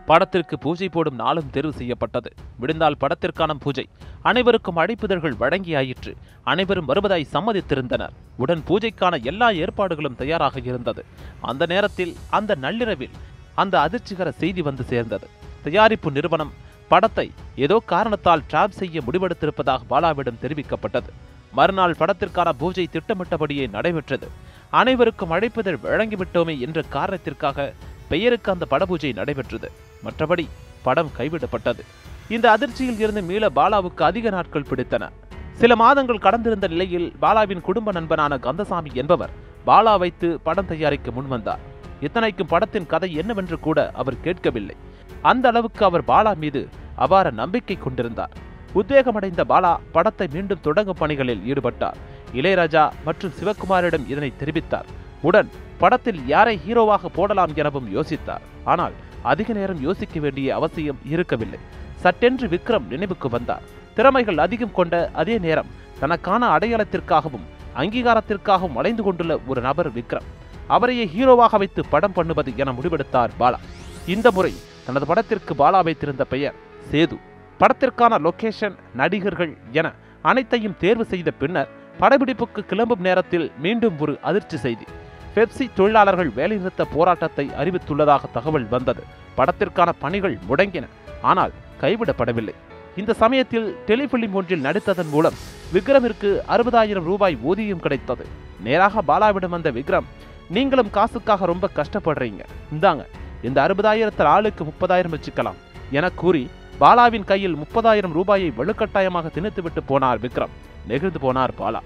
படத்திற்கு 0.07 0.59
பூஜை 0.59 0.89
போடும் 0.89 1.15
நாளும் 1.15 1.51
தேர்வு 1.51 1.73
செய்யப்பட்டது. 1.73 2.31
விடுந்தால் 2.61 2.97
படத்திற்கான 3.01 3.55
பூஜை. 3.59 3.89
அனைவருக்கும் 4.23 4.77
அழைப்புதழ்கள் 4.77 5.37
வழங்கியாயிற்று. 5.41 6.13
அனைவரும் 6.45 6.85
வருவதாய் 6.85 7.33
சம்மதித்திருந்தனர். 7.33 8.15
உடன் 8.37 8.63
பூஜைக்கான 8.69 9.23
எல்லா 9.23 9.51
ஏற்பாடுகளும் 9.51 10.15
தயாராக 10.15 10.61
இருந்தது. 10.65 11.05
அந்த 11.41 11.67
நேரத்தில் 11.67 12.15
அந்த 12.31 12.55
நள்ளிரவில் 12.55 13.17
அந்த 13.55 13.75
அதிர்ச்சிகர 13.79 14.29
செய்தி 14.29 14.63
வந்து 14.63 14.83
சேர்ந்தது. 14.83 15.29
தயாரிப்பு 15.63 16.11
நிறுவனம் 16.11 16.53
படத்தை 16.89 17.31
ஏதோ 17.57 17.83
காரணத்தால் 17.87 18.47
டிராப் 18.49 18.71
செய்ய 18.71 19.01
முடிவெடுத்திருப்பதாக 19.07 19.81
பாலாவிடம் 19.91 20.43
தெரிவிக்கப்பட்டது. 20.43 21.11
மறுநாள் 21.53 21.95
படத்திற்கான 21.99 22.51
பூஜை 22.59 22.89
திட்டமிட்டபடியே 22.93 23.71
நடைபெற்றது. 23.71 24.29
அனைவருக்கும் 24.71 25.31
அழைப்புதல் 25.31 25.79
வழங்கிவிட்டோமே 25.83 26.59
என்ற 26.59 26.83
காரணத்திற்காக 26.89 27.73
பெயருக்கு 28.09 28.53
அந்த 28.53 28.67
படபூஜை 28.71 29.15
நடைபெற்றது. 29.15 29.71
மற்றபடி 30.05 30.49
படம் 30.83 31.11
கைவிடப்பட்டது. 31.19 31.83
இந்த 32.29 32.51
அதிர்ச்சியில் 32.51 32.99
இருந்து 32.99 33.23
மீள 33.23 33.49
பாலாவுக்கு 33.57 34.03
அதிக 34.03 34.31
நாட்கள் 34.31 34.67
பிடித்தன. 34.71 35.11
சில 35.53 35.77
மாதங்கள் 35.77 36.19
கடந்திருந்த 36.19 36.69
நிலையில் 36.69 37.13
பாலாவின் 37.23 37.61
குடும்ப 37.61 37.93
நண்பனான 37.93 38.39
கந்தசாமி 38.39 38.91
என்பவர் 38.95 39.31
பாலா 39.67 39.99
வைத்து 39.99 40.41
படம் 40.41 40.67
தயாரிக்க 40.67 41.11
முன்வந்தார். 41.11 41.63
இத்தனைக்கும் 42.01 42.47
படத்தின் 42.47 42.87
கதை 42.87 43.15
என்னவென்று 43.15 43.61
கூட 43.61 43.91
அவர் 43.95 44.21
கேட்கவில்லை. 44.21 44.77
அந்த 45.23 45.49
அளவுக்கு 45.49 45.85
அவர் 45.85 46.05
பாலா 46.05 46.35
மீது 46.35 46.69
அபார 46.97 47.31
நம்பிக்கை 47.31 47.77
கொண்டிருந்தார். 47.77 48.51
உத்வேகமடைந்த 48.75 49.43
பாலா 49.49 49.73
படத்தை 49.93 50.27
மீண்டும் 50.33 50.65
தொடங்கும் 50.67 50.99
பணிகளில் 50.99 51.43
ஈடுபட்டார். 51.51 51.99
இளையராஜா 52.35 52.85
மற்றும் 53.07 53.33
சிவகுமாரிடம் 53.39 54.05
இதனை 54.13 54.33
தெரிவித்தார். 54.41 54.89
உடன் 55.29 55.49
படத்தில் 55.79 56.21
யாரை 56.27 56.61
ஹீரோவாக 56.67 57.11
போடலாம் 57.13 57.53
எனவும் 57.55 57.89
யோசித்தார். 57.97 58.45
ஆனால் 58.65 58.95
அதிக 59.23 59.53
நேரம் 59.53 59.81
யோசிக்க 59.81 60.21
வேண்டிய 60.21 60.55
அவசியம் 60.55 61.01
இருக்கவில்லை. 61.05 61.59
சட்டென்று 62.05 62.47
விக்ரம் 62.55 62.87
நினைவுக்கு 62.93 63.29
வந்தார். 63.29 63.67
திறமைகள் 63.97 64.39
அதிகம் 64.39 64.77
கொண்ட 64.79 65.11
அதே 65.13 65.39
நேரம் 65.39 65.73
தனக்கான 66.01 66.59
அடையாளத்திற்காகவும் 66.59 67.45
அங்கீகாரத்திற்காகவும் 67.81 68.79
அலைந்து 68.81 69.03
கொண்டுள்ள 69.03 69.39
ஒரு 69.47 69.61
நபர் 69.61 69.91
விக்ரம். 69.99 70.27
அவரையே 70.67 71.05
ஹீரோவாக 71.15 71.59
வைத்து 71.63 71.83
படம் 71.95 72.13
பண்ணுவது 72.13 72.53
என 72.57 72.73
முடிவெடுத்தார் 72.73 73.37
பாலா. 73.41 73.59
இந்த 74.07 74.31
முறை 74.31 74.53
தனது 74.87 75.07
படத்திற்கு 75.07 75.55
பாலா 75.55 75.83
வைத்திருந்த 75.83 76.25
பெயர் 76.25 76.59
சேது. 76.93 77.19
படத்திற்கான 77.61 78.19
லொகேஷன் 78.27 78.77
நடிகர்கள் 78.95 79.53
என 79.73 79.93
அனைத்தையும் 80.23 80.77
தேர்வு 80.79 81.05
செய்த 81.05 81.31
பின்னர் 81.31 81.71
படப்பிடிப்புக்கு 82.01 82.61
கிளம்பும் 82.71 83.05
நேரத்தில் 83.07 83.47
மீண்டும் 83.65 83.97
ஒரு 83.99 84.19
அதிர்ச்சி 84.23 84.57
செய்தி. 84.57 84.87
பெப்சி 85.35 85.65
தொழிலாளர்கள் 85.75 86.31
வேலைநிறுத்த 86.39 86.83
போராட்டத்தை 86.95 87.51
அறிவித்துள்ளதாக 87.61 88.31
தகவல் 88.33 88.67
வந்தது. 88.69 89.03
படத்திற்கான 89.37 89.91
பணிகள் 89.99 90.39
முடங்கின. 90.49 90.85
ஆனால் 91.23 91.53
கைவிடப்படவில்லை. 91.81 92.55
இந்த 92.97 93.13
சமயத்தில் 93.13 93.69
டெலிபிலிம் 93.87 94.35
ஒன்றில் 94.39 94.65
நடித்ததன் 94.65 95.11
மூலம் 95.11 95.37
விக்ரமிற்கு 95.75 96.31
அறுபதாயிரம் 96.55 97.07
ரூபாய் 97.11 97.37
ஊதியம் 97.43 97.81
கிடைத்தது. 97.81 98.27
நேராக 98.67 99.03
பாலாவிடம் 99.07 99.55
வந்த 99.57 99.71
விக்ரம் 99.71 100.09
நீங்களும் 100.49 100.91
காசுக்காக 100.91 101.47
ரொம்ப 101.53 101.69
கஷ்டப்படுறீங்க. 101.77 102.43
இந்தாங்க 102.75 103.05
இந்த 103.43 103.59
அறுபதாயிரத்தில் 103.67 104.33
ஆளுக்கு 104.35 104.65
முப்பதாயிரம் 104.65 105.15
வச்சுக்கலாம் 105.17 105.61
என 105.91 106.11
கூறி 106.11 106.43
பாலாவின் 106.83 107.25
கையில் 107.25 107.57
முப்பதாயிரம் 107.57 108.13
ரூபாயை 108.13 108.53
வலுக்கட்டாயமாக 108.59 109.31
திணித்துவிட்டு 109.35 109.81
போனார் 109.89 110.19
விக்ரம். 110.19 110.53
நெகிழ்ந்து 110.87 111.19
போனார் 111.19 111.51
பாலா. 111.59 111.79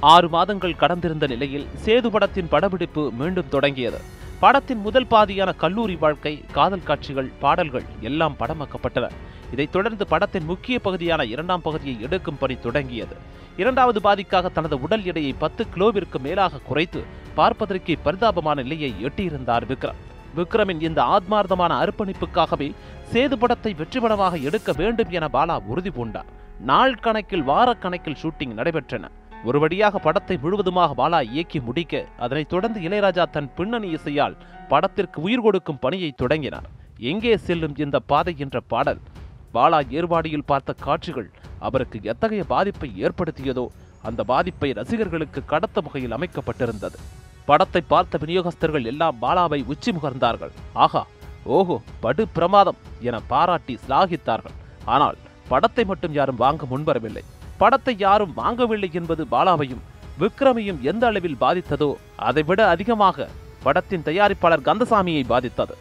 ஆறு 0.00 0.28
மாதங்கள் 0.28 0.76
கடந்திருந்த 0.80 1.28
நிலையில் 1.28 1.66
சேது 1.84 2.06
படத்தின் 2.06 2.48
படப்பிடிப்பு 2.48 3.12
மீண்டும் 3.12 3.48
தொடங்கியது. 3.48 3.98
படத்தின் 4.40 4.80
முதல் 4.80 5.06
பாதியான 5.06 5.52
கல்லூரி 5.56 5.96
வாழ்க்கை 5.96 6.44
காதல் 6.52 6.82
காட்சிகள் 6.82 7.30
பாடல்கள் 7.40 7.82
எல்லாம் 8.00 8.36
படமாக்கப்பட்டன. 8.38 9.10
இதைத் 9.52 9.72
தொடர்ந்து 9.72 10.06
படத்தின் 10.06 10.44
முக்கிய 10.44 10.78
பகுதியான 10.78 11.24
இரண்டாம் 11.24 11.62
பகுதியை 11.62 11.96
எடுக்கும் 12.00 12.38
பணி 12.38 12.58
தொடங்கியது. 12.60 13.16
இரண்டாவது 13.56 14.00
பாதிக்காக 14.00 14.52
தனது 14.52 14.82
உடல் 14.82 15.04
எடையை 15.04 15.34
பத்து 15.38 15.66
கிலோவிற்கு 15.74 16.18
மேலாக 16.22 16.58
குறைத்து 16.58 17.04
பார்ப்பதற்கே 17.34 17.96
பரிதாபமான 18.02 18.62
நிலையை 18.62 18.94
எட்டியிருந்தார் 19.02 19.66
விக்ரம். 19.66 20.00
விக்ரமின் 20.36 20.82
இந்த 20.82 21.02
ஆத்மார்த்தமான 21.02 21.88
அர்ப்பணிப்புக்காகவே 21.88 22.72
சேது 23.12 23.36
படத்தை 23.40 23.70
வெற்றிபடமாக 23.78 24.34
எடுக்க 24.48 24.70
வேண்டும் 24.78 25.10
என 25.16 25.24
பாலா 25.34 25.56
உறுதி 25.70 25.90
பூண்டார். 25.96 26.28
நாள் 26.70 26.94
கணக்கில் 27.04 27.44
வாரக்கணக்கில் 27.48 28.16
ஷூட்டிங் 28.20 28.54
நடைபெற்றன. 28.58 29.04
ஒரு 29.48 29.58
வழியாக 29.62 29.98
படத்தை 30.06 30.36
முழுவதுமாக 30.44 30.94
பாலா 31.00 31.20
இயக்கி 31.32 31.60
முடிக்க 31.66 32.00
அதனைத் 32.24 32.50
தொடர்ந்து 32.52 32.80
இளையராஜா 32.86 33.24
தன் 33.36 33.50
பின்னணி 33.56 33.88
இசையால் 33.96 34.38
படத்திற்கு 34.72 35.20
உயிர் 35.26 35.44
கொடுக்கும் 35.46 35.80
பணியை 35.84 36.10
தொடங்கினார். 36.22 36.68
எங்கே 37.12 37.34
செல்லும் 37.46 37.76
இந்த 37.84 37.98
பாதை 38.12 38.34
என்ற 38.44 38.58
பாடல் 38.72 39.00
பாலா 39.56 39.80
ஏர்வாடியில் 39.98 40.48
பார்த்த 40.50 40.80
காட்சிகள் 40.86 41.30
அவருக்கு 41.68 41.98
எத்தகைய 42.12 42.44
பாதிப்பை 42.54 42.90
ஏற்படுத்தியதோ 43.06 43.66
அந்த 44.10 44.20
பாதிப்பை 44.32 44.70
ரசிகர்களுக்கு 44.78 45.42
கடத்த 45.52 45.80
வகையில் 45.86 46.16
அமைக்கப்பட்டிருந்தது. 46.18 46.96
படத்தை 47.50 47.82
பார்த்த 47.94 48.18
விநியோகஸ்தர்கள் 48.22 48.88
எல்லாம் 48.92 49.18
பாலாவை 49.24 49.60
உச்சி 49.74 49.92
முகர்ந்தார்கள். 49.98 50.54
ஆகா 50.86 51.02
ஓஹோ 51.56 51.76
படு 52.02 52.22
பிரமாதம் 52.36 52.80
என 53.08 53.16
பாராட்டி 53.30 53.74
சிலாகித்தார்கள். 53.84 54.56
ஆனால் 54.94 55.16
படத்தை 55.50 55.84
மட்டும் 55.90 56.14
யாரும் 56.18 56.42
வாங்க 56.42 56.66
முன்வரவில்லை. 56.72 57.22
படத்தை 57.62 57.94
யாரும் 58.06 58.34
வாங்கவில்லை 58.40 58.90
என்பது 59.00 59.22
பாலாவையும் 59.34 59.82
விக்ரமையும் 60.20 60.80
எந்த 60.90 61.04
அளவில் 61.10 61.40
பாதித்ததோ 61.42 61.90
அதைவிட 62.28 62.60
அதிகமாக 62.74 63.28
படத்தின் 63.64 64.06
தயாரிப்பாளர் 64.08 64.66
கந்தசாமியை 64.68 65.24
பாதித்தது. 65.32 65.74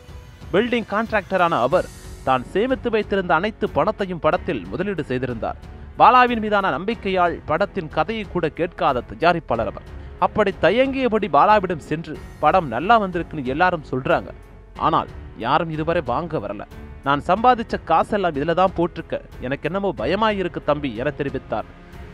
பில்டிங் 0.53 0.89
கான்ட்ராக்டரான 0.93 1.53
அவர் 1.67 1.87
தான் 2.27 2.43
சேமித்து 2.53 2.89
வைத்திருந்த 2.95 3.33
அனைத்து 3.39 3.65
பணத்தையும் 3.77 4.23
படத்தில் 4.25 4.61
முதலீடு 4.71 5.03
செய்திருந்தார். 5.11 5.59
பாலாவின் 5.99 6.41
மீதான 6.43 6.69
நம்பிக்கையால் 6.75 7.35
படத்தின் 7.49 7.89
கதையை 7.95 8.25
கூட 8.33 8.45
கேட்காத 8.59 9.03
தயாரிப்பாளர் 9.11 9.71
அவர். 9.71 9.87
அப்படி 10.25 10.51
தயங்கியபடி 10.65 11.27
பாலாவிடம் 11.37 11.87
சென்று 11.89 12.15
படம் 12.43 12.67
நல்லா 12.75 12.97
வந்திருக்குன்னு 13.03 13.51
எல்லாரும் 13.53 13.89
சொல்றாங்க. 13.91 14.29
ஆனால் 14.87 15.09
யாரும் 15.47 15.73
இதுவரை 15.75 16.01
வாங்க 16.11 16.39
வரல. 16.45 16.63
நான் 17.07 17.21
சம்பாதிச்ச 17.29 17.75
காசெல்லாம் 17.91 18.35
இதில் 18.37 18.59
தான் 18.61 18.75
போட்டிருக்க. 18.77 19.15
எனக்கு 19.45 19.67
என்னமோ 19.69 19.89
பயமாயிருக்கு 20.01 20.61
தம்பி 20.69 20.89
என 21.01 21.13
தெரிவித்தார். 21.19 21.69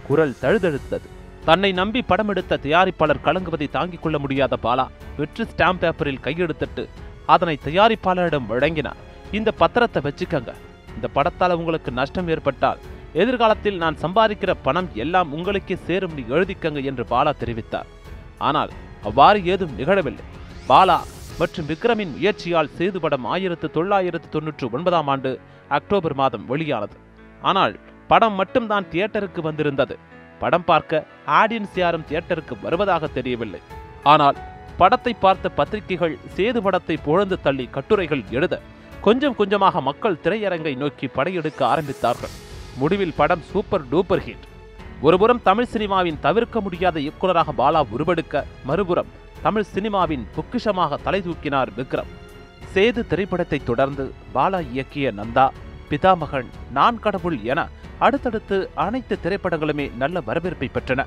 குரல் 0.07 0.39
தழுதழுத்தது. 0.43 1.07
தன்னை 1.47 1.71
நம்பி 1.79 2.01
படம் 2.11 2.29
எடுத்த 2.33 2.59
தயாரிப்பாளர் 2.65 3.25
கலங்குவதை 3.25 3.67
தாங்கிக் 3.75 4.03
கொள்ள 4.03 4.17
முடியாத 4.23 4.53
பாலா 4.65 4.85
வெற்று 5.19 5.43
ஸ்டாம்ப் 5.51 5.81
பேப்பரில் 5.83 6.23
கையெடுத்துட்டு 6.25 6.83
அதனை 7.33 7.55
தயாரிப்பாளரிடம் 7.65 8.49
வழங்கினார். 8.51 9.01
இந்த 9.37 9.49
பத்திரத்தை 9.61 10.01
வச்சுக்கங்க. 10.07 10.51
இந்த 10.95 11.07
படத்தால் 11.17 11.57
உங்களுக்கு 11.59 11.91
நஷ்டம் 11.99 12.29
ஏற்பட்டால் 12.33 12.81
எதிர்காலத்தில் 13.21 13.81
நான் 13.83 14.01
சம்பாதிக்கிற 14.03 14.51
பணம் 14.65 14.89
எல்லாம் 15.03 15.31
உங்களுக்கே 15.35 15.75
சேரும்னு 15.87 16.23
எழுதிக்கங்க 16.33 16.79
என்று 16.89 17.03
பாலா 17.13 17.31
தெரிவித்தார். 17.41 17.91
ஆனால் 18.47 18.71
அவ்வாறு 19.09 19.39
ஏதும் 19.53 19.77
நிகழவில்லை. 19.79 20.25
பாலா 20.71 20.97
மற்றும் 21.39 21.67
விக்ரமின் 21.69 22.13
முயற்சியால் 22.15 22.71
சேது 22.77 22.99
படம் 23.03 23.25
ஆயிரத்து 23.33 23.67
தொள்ளாயிரத்து 23.75 24.27
தொன்னூற்று 24.35 24.65
ஒன்பதாம் 24.75 25.09
ஆண்டு 25.13 25.31
அக்டோபர் 25.77 26.15
மாதம் 26.21 26.45
வெளியானது. 26.51 26.95
ஆனால் 27.49 27.73
படம் 28.11 28.35
மட்டும்தான் 28.39 28.87
தியேட்டருக்கு 28.91 29.41
வந்திருந்தது. 29.47 29.95
படம் 30.43 30.65
பார்க்க 30.69 31.03
ஆடியன்ஸ் 31.39 31.75
யாரும் 31.81 32.07
தியேட்டருக்கு 32.09 32.55
வருவதாக 32.63 33.07
தெரியவில்லை. 33.17 33.61
ஆனால் 34.13 34.37
படத்தை 34.81 35.13
பார்த்த 35.25 35.49
பத்திரிகைகள் 35.59 36.15
சேது 36.37 36.59
படத்தை 36.67 36.97
புகழ்ந்து 37.07 37.37
தள்ளி 37.45 37.67
கட்டுரைகள் 37.77 38.23
எழுத 38.37 38.55
கொஞ்சம் 39.05 39.37
கொஞ்சமாக 39.39 39.81
மக்கள் 39.89 40.21
திரையரங்கை 40.23 40.73
நோக்கி 40.83 41.07
படையெடுக்க 41.17 41.61
ஆரம்பித்தார்கள். 41.73 42.33
முடிவில் 42.81 43.17
படம் 43.21 43.45
சூப்பர் 43.51 43.87
டூப்பர் 43.91 44.25
ஹிட். 44.25 44.45
ஒருபுறம் 45.05 45.45
தமிழ் 45.47 45.71
சினிமாவின் 45.73 46.21
தவிர்க்க 46.25 46.59
முடியாத 46.65 46.97
இயக்குநராக 47.05 47.49
பாலா 47.61 47.81
உருவெடுக்க 47.95 48.45
மறுபுறம் 48.69 49.11
தமிழ் 49.45 49.69
சினிமாவின் 49.73 50.23
பொக்கிஷமாக 50.35 50.97
தலை 51.05 51.19
தூக்கினார் 51.25 51.69
விக்ரம். 51.77 52.11
சேது 52.73 53.01
திரைப்படத்தை 53.11 53.59
தொடர்ந்து 53.69 54.05
பாலா 54.35 54.59
இயக்கிய 54.73 55.11
நந்தா 55.19 55.45
பிதாமகன் 55.89 56.49
நான் 56.77 56.97
கடவுள் 57.05 57.37
என 57.51 57.59
அடுத்தடுத்து 58.05 58.57
அனைத்து 58.85 59.15
திரைப்படங்களுமே 59.23 59.85
நல்ல 60.01 60.21
வரவேற்பை 60.29 60.69
பெற்றன. 60.73 61.05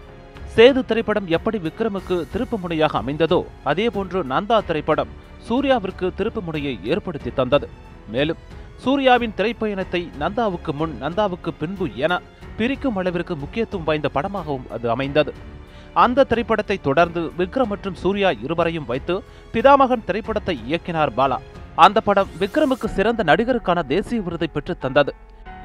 சேது 0.54 0.80
திரைப்படம் 0.90 1.28
எப்படி 1.36 1.58
விக்ரமுக்கு 1.66 2.16
திருப்பு 2.32 2.56
முனையாக 2.62 2.94
அமைந்ததோ 3.02 3.40
அதேபோன்று 3.72 4.20
நந்தா 4.32 4.58
திரைப்படம் 4.70 5.12
சூர்யாவிற்கு 5.48 6.06
திருப்பு 6.18 6.40
முனையை 6.48 6.74
ஏற்படுத்தி 6.92 7.30
தந்தது. 7.40 7.68
மேலும் 8.14 8.40
சூர்யாவின் 8.84 9.36
திரைப்பயணத்தை 9.38 10.02
நந்தாவுக்கு 10.22 10.72
முன் 10.80 10.94
நந்தாவுக்கு 11.04 11.50
பின்பு 11.60 11.86
என 12.04 12.12
பிரிக்கும் 12.58 12.98
அளவிற்கு 13.00 13.34
முக்கியத்துவம் 13.42 13.88
வாய்ந்த 13.88 14.08
படமாகவும் 14.14 14.68
அது 14.76 14.86
அமைந்தது. 14.90 15.32
அந்த 15.94 16.24
திரைப்படத்தை 16.24 16.78
தொடர்ந்து 16.80 17.32
விக்ரம் 17.38 17.66
மற்றும் 17.66 17.94
சூர்யா 17.94 18.30
இருவரையும் 18.30 18.86
வைத்து 18.86 19.22
பிதாமகன் 19.52 20.04
திரைப்படத்தை 20.04 20.58
இயக்கினார் 20.68 21.16
பாலா. 21.16 21.38
அந்த 21.74 22.00
படம் 22.00 22.28
விக்ரமுக்கு 22.38 22.84
சிறந்த 22.84 23.22
நடிகருக்கான 23.24 23.82
தேசிய 23.86 24.20
விருதை 24.20 24.48
பெற்று 24.52 24.78
தந்தது. 24.78 25.14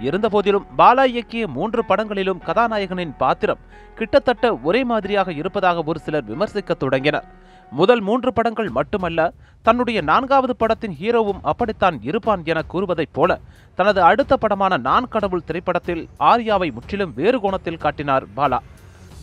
இருந்தபோதிலும் 0.01 0.65
பாலா 0.77 1.03
இயக்கிய 1.13 1.47
மூன்று 1.47 1.85
படங்களிலும் 1.85 2.41
கதாநாயகனின் 2.45 3.15
பாத்திரம் 3.17 3.63
கிட்டத்தட்ட 3.95 4.55
ஒரே 4.55 4.83
மாதிரியாக 4.83 5.31
இருப்பதாக 5.31 5.83
ஒரு 5.85 5.99
சிலர் 5.99 6.23
விமர்சிக்க 6.23 6.73
தொடங்கினர். 6.73 7.25
முதல் 7.71 8.01
மூன்று 8.01 8.33
படங்கள் 8.33 8.69
மட்டுமல்ல 8.69 9.33
தன்னுடைய 9.61 10.01
நான்காவது 10.01 10.55
படத்தின் 10.55 10.97
ஹீரோவும் 11.01 11.39
அப்படித்தான் 11.41 12.01
இருப்பான் 12.01 12.43
என 12.45 12.61
கூறுவதைப் 12.73 13.13
போல 13.13 13.39
தனது 13.75 14.01
அடுத்த 14.01 14.37
படமான 14.37 14.77
நான் 14.77 15.07
கடவுள் 15.07 15.43
திரைப்படத்தில் 15.43 16.09
ஆர்யாவை 16.19 16.71
முற்றிலும் 16.73 17.13
வேறு 17.13 17.39
கோணத்தில் 17.39 17.77
காட்டினார் 17.77 18.25
பாலா. 18.35 18.59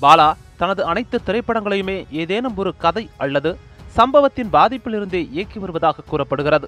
பாலா 0.00 0.34
தனது 0.62 0.82
அனைத்து 0.90 1.16
திரைப்படங்களையுமே 1.26 1.98
ஏதேனும் 2.22 2.58
ஒரு 2.62 2.70
கதை 2.84 3.04
அல்லது 3.24 3.50
சம்பவத்தின் 3.98 4.52
பாதிப்பிலிருந்தே 4.56 5.22
இயக்கி 5.34 5.58
வருவதாக 5.62 6.04
கூறப்படுகிறது. 6.10 6.66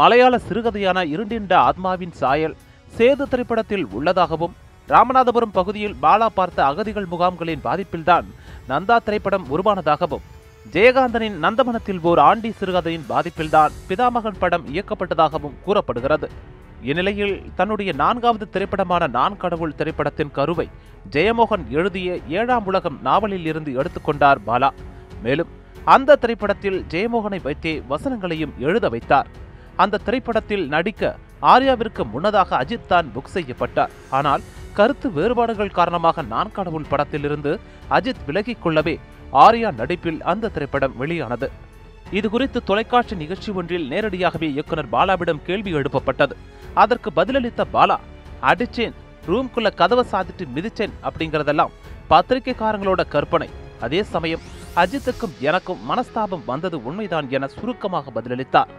மலையாள 0.00 0.34
சிறுகதையான 0.48 0.98
இருண்டின்ற 1.14 1.52
ஆத்மாவின் 1.68 2.14
சாயல் 2.20 2.54
சேது 2.96 3.24
திரைப்படத்தில் 3.32 3.86
உள்ளதாகவும் 3.96 4.54
ராமநாதபுரம் 4.88 5.54
பகுதியில் 5.58 5.96
பாலா 6.02 6.26
பார்த்த 6.38 6.58
அகதிகள் 6.70 7.10
முகாம்களின் 7.12 7.62
பாதிப்பில்தான் 7.66 8.26
நந்தா 8.70 8.96
திரைப்படம் 9.06 9.46
உருவானதாகவும் 9.54 10.24
ஜெயகாந்தனின் 10.74 11.38
நந்தமனத்தில் 11.44 12.02
ஓர் 12.10 12.20
ஆண்டி 12.28 12.50
சிறுகதையின் 12.58 13.08
பாதிப்பில்தான் 13.08 13.72
பிதாமகன் 13.88 14.40
படம் 14.42 14.66
இயக்கப்பட்டதாகவும் 14.74 15.56
கூறப்படுகிறது. 15.64 16.28
இந்நிலையில் 16.88 17.36
தன்னுடைய 17.58 17.90
நான்காவது 18.00 18.46
திரைப்படமான 18.54 19.04
நான் 19.16 19.36
கடவுள் 19.42 19.74
திரைப்படத்தின் 19.74 20.32
கருவை 20.38 20.66
ஜெயமோகன் 21.14 21.64
எழுதிய 21.78 22.18
ஏழாம் 22.28 22.66
உலகம் 22.66 22.98
நாவலில் 23.02 23.46
இருந்து 23.50 23.70
எடுத்துக்கொண்டார் 23.72 24.40
பாலா. 24.46 24.70
மேலும் 25.22 25.50
அந்த 25.94 26.16
திரைப்படத்தில் 26.16 26.78
ஜெயமோகனை 26.90 27.40
வைத்தே 27.42 27.74
வசனங்களையும் 27.88 28.54
எழுத 28.58 28.88
வைத்தார். 28.88 29.30
அந்த 29.76 30.00
திரைப்படத்தில் 30.06 30.68
நடிக்க 30.68 31.16
ஆர்யாவிற்கு 31.54 32.02
முன்னதாக 32.12 32.58
அஜித் 32.62 32.90
தான் 32.92 33.10
புக் 33.14 33.34
செய்யப்பட்டார். 33.36 33.94
ஆனால் 34.10 34.44
கருத்து 34.72 35.08
வேறுபாடுகள் 35.12 35.76
காரணமாக 35.78 36.22
நான் 36.34 36.54
கடவுள் 36.58 36.90
படத்திலிருந்து 36.90 37.52
அஜித் 37.90 38.24
விலகிக் 38.26 38.62
கொள்ளவே 38.62 38.96
ஆர்யா 39.46 39.70
நடிப்பில் 39.80 40.22
அந்த 40.32 40.48
திரைப்படம் 40.48 40.96
வெளியானது. 40.96 41.48
இது 42.18 42.26
குறித்து 42.30 42.58
தொலைக்காட்சி 42.68 43.14
நிகழ்ச்சி 43.20 43.50
ஒன்றில் 43.58 43.86
நேரடியாகவே 43.92 44.48
இயக்குனர் 44.54 44.90
பாலாவிடம் 44.94 45.40
கேள்வி 45.46 45.70
எழுப்பப்பட்டது. 45.78 46.34
அதற்கு 46.82 47.08
பதிலளித்த 47.18 47.62
பாலா 47.74 47.96
அடிச்சேன் 48.50 48.94
ரூம்குள்ள 49.28 49.68
கதவை 49.80 50.04
சாத்திட்டு 50.12 50.44
மிதிச்சேன் 50.56 50.94
அப்படிங்கிறதெல்லாம் 51.08 51.74
பத்திரிகைக்காரங்களோட 52.10 53.02
கற்பனை. 53.14 53.48
அதே 53.84 54.00
சமயம் 54.14 54.44
அஜித்துக்கும் 54.82 55.34
எனக்கும் 55.48 55.82
மனஸ்தாபம் 55.90 56.46
வந்தது 56.50 56.76
உண்மைதான் 56.88 57.30
என 57.36 57.46
சுருக்கமாக 57.58 58.12
பதிலளித்தார். 58.16 58.72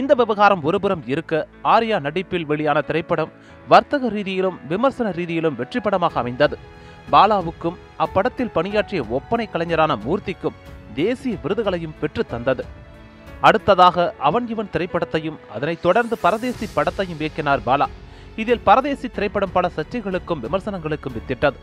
இந்த 0.00 0.12
விவகாரம் 0.20 0.64
ஒருபுறம் 0.68 1.04
இருக்க 1.12 1.34
ஆர்யா 1.74 1.96
நடிப்பில் 2.06 2.48
வெளியான 2.50 2.80
திரைப்படம் 2.88 3.32
வர்த்தக 3.68 4.10
ரீதியிலும் 4.16 4.58
விமர்சன 4.72 5.08
ரீதியிலும் 5.18 5.58
வெற்றி 5.60 5.80
படமாக 5.80 6.14
அமைந்தது. 6.22 6.58
பாலாவுக்கும் 7.14 7.80
அப்படத்தில் 8.04 8.54
பணியாற்றிய 8.58 9.02
ஒப்பனை 9.18 9.46
கலைஞரான 9.54 9.92
மூர்த்திக்கும் 10.04 10.58
தேசிய 10.94 11.36
விருதுகளையும் 11.42 11.94
பெற்று 12.00 12.26
தந்தது. 12.26 12.64
அடுத்ததாக 13.40 14.14
அவன் 14.18 14.48
இவன் 14.48 14.70
திரைப்படத்தையும் 14.72 15.38
அதனைத் 15.54 15.82
தொடர்ந்து 15.82 16.18
பரதேசி 16.18 16.68
படத்தையும் 16.76 17.20
இயக்கினார் 17.20 17.66
பாலா. 17.66 17.86
இதில் 18.36 18.60
பரதேசி 18.60 19.08
திரைப்படம் 19.08 19.52
பல 19.52 19.70
சர்ச்சைகளுக்கும் 19.76 20.42
விமர்சனங்களுக்கும் 20.42 21.16
வித்திட்டது. 21.16 21.54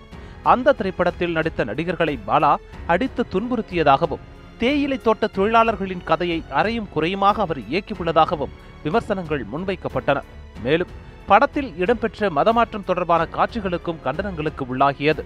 அந்த 0.43 0.73
திரைப்படத்தில் 0.73 1.31
நடித்த 1.31 1.63
நடிகர்களை 1.63 2.19
பாலா 2.27 2.55
அடித்து 2.87 3.25
துன்புறுத்தியதாகவும் 3.31 4.25
தேயிலை 4.57 5.01
தோட்ட 5.01 5.27
தொழிலாளர்களின் 5.27 6.03
கதையை 6.03 6.43
அறையும் 6.49 6.89
குறையுமாக 6.95 7.41
அவர் 7.41 7.57
இயக்கியுள்ளதாகவும் 7.57 8.55
விமர்சனங்கள் 8.83 9.45
முன்வைக்கப்பட்டன. 9.53 10.21
மேலும் 10.63 10.87
படத்தில் 11.27 11.75
இடம்பெற்ற 11.77 12.29
மதமாற்றம் 12.29 12.85
தொடர்பான 12.85 13.27
காட்சிகளுக்கும் 13.35 14.03
கண்டனங்களுக்கு 14.03 14.63
உள்ளாகியது. 14.71 15.23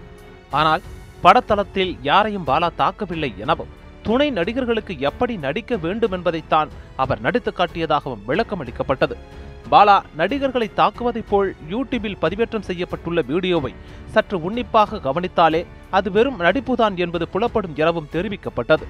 ஆனால் 0.52 0.82
படத்தளத்தில் 1.24 1.98
யாரையும் 2.02 2.48
பாலா 2.48 2.70
தாக்கவில்லை 2.78 3.36
எனவும் 3.36 3.80
துணை 4.04 4.30
நடிகர்களுக்கு 4.30 5.00
எப்படி 5.00 5.38
நடிக்க 5.38 5.78
வேண்டும் 5.78 6.12
என்பதைத்தான் 6.12 6.70
அவர் 6.96 7.22
நடித்து 7.22 7.52
காட்டியதாகவும் 7.52 8.26
விளக்கம் 8.26 8.60
அளிக்கப்பட்டது. 8.60 9.18
பாலா 9.72 10.02
நடிகர்களை 10.18 10.72
தாக்குவதைப் 10.76 11.30
போல் 11.30 11.56
யூடியூபில் 11.70 12.18
பதிவேற்றம் 12.22 12.68
செய்யப்பட்டுள்ள 12.68 13.26
வீடியோவை 13.26 13.74
சற்று 14.06 14.44
உன்னிப்பாக 14.44 14.98
கவனித்தாலே 14.98 15.66
அது 15.90 16.12
வெறும் 16.12 16.40
நடிப்புதான் 16.40 16.96
என்பது 16.96 17.28
புலப்படும் 17.34 17.76
எனவும் 17.76 18.10
தெரிவிக்கப்பட்டது. 18.12 18.84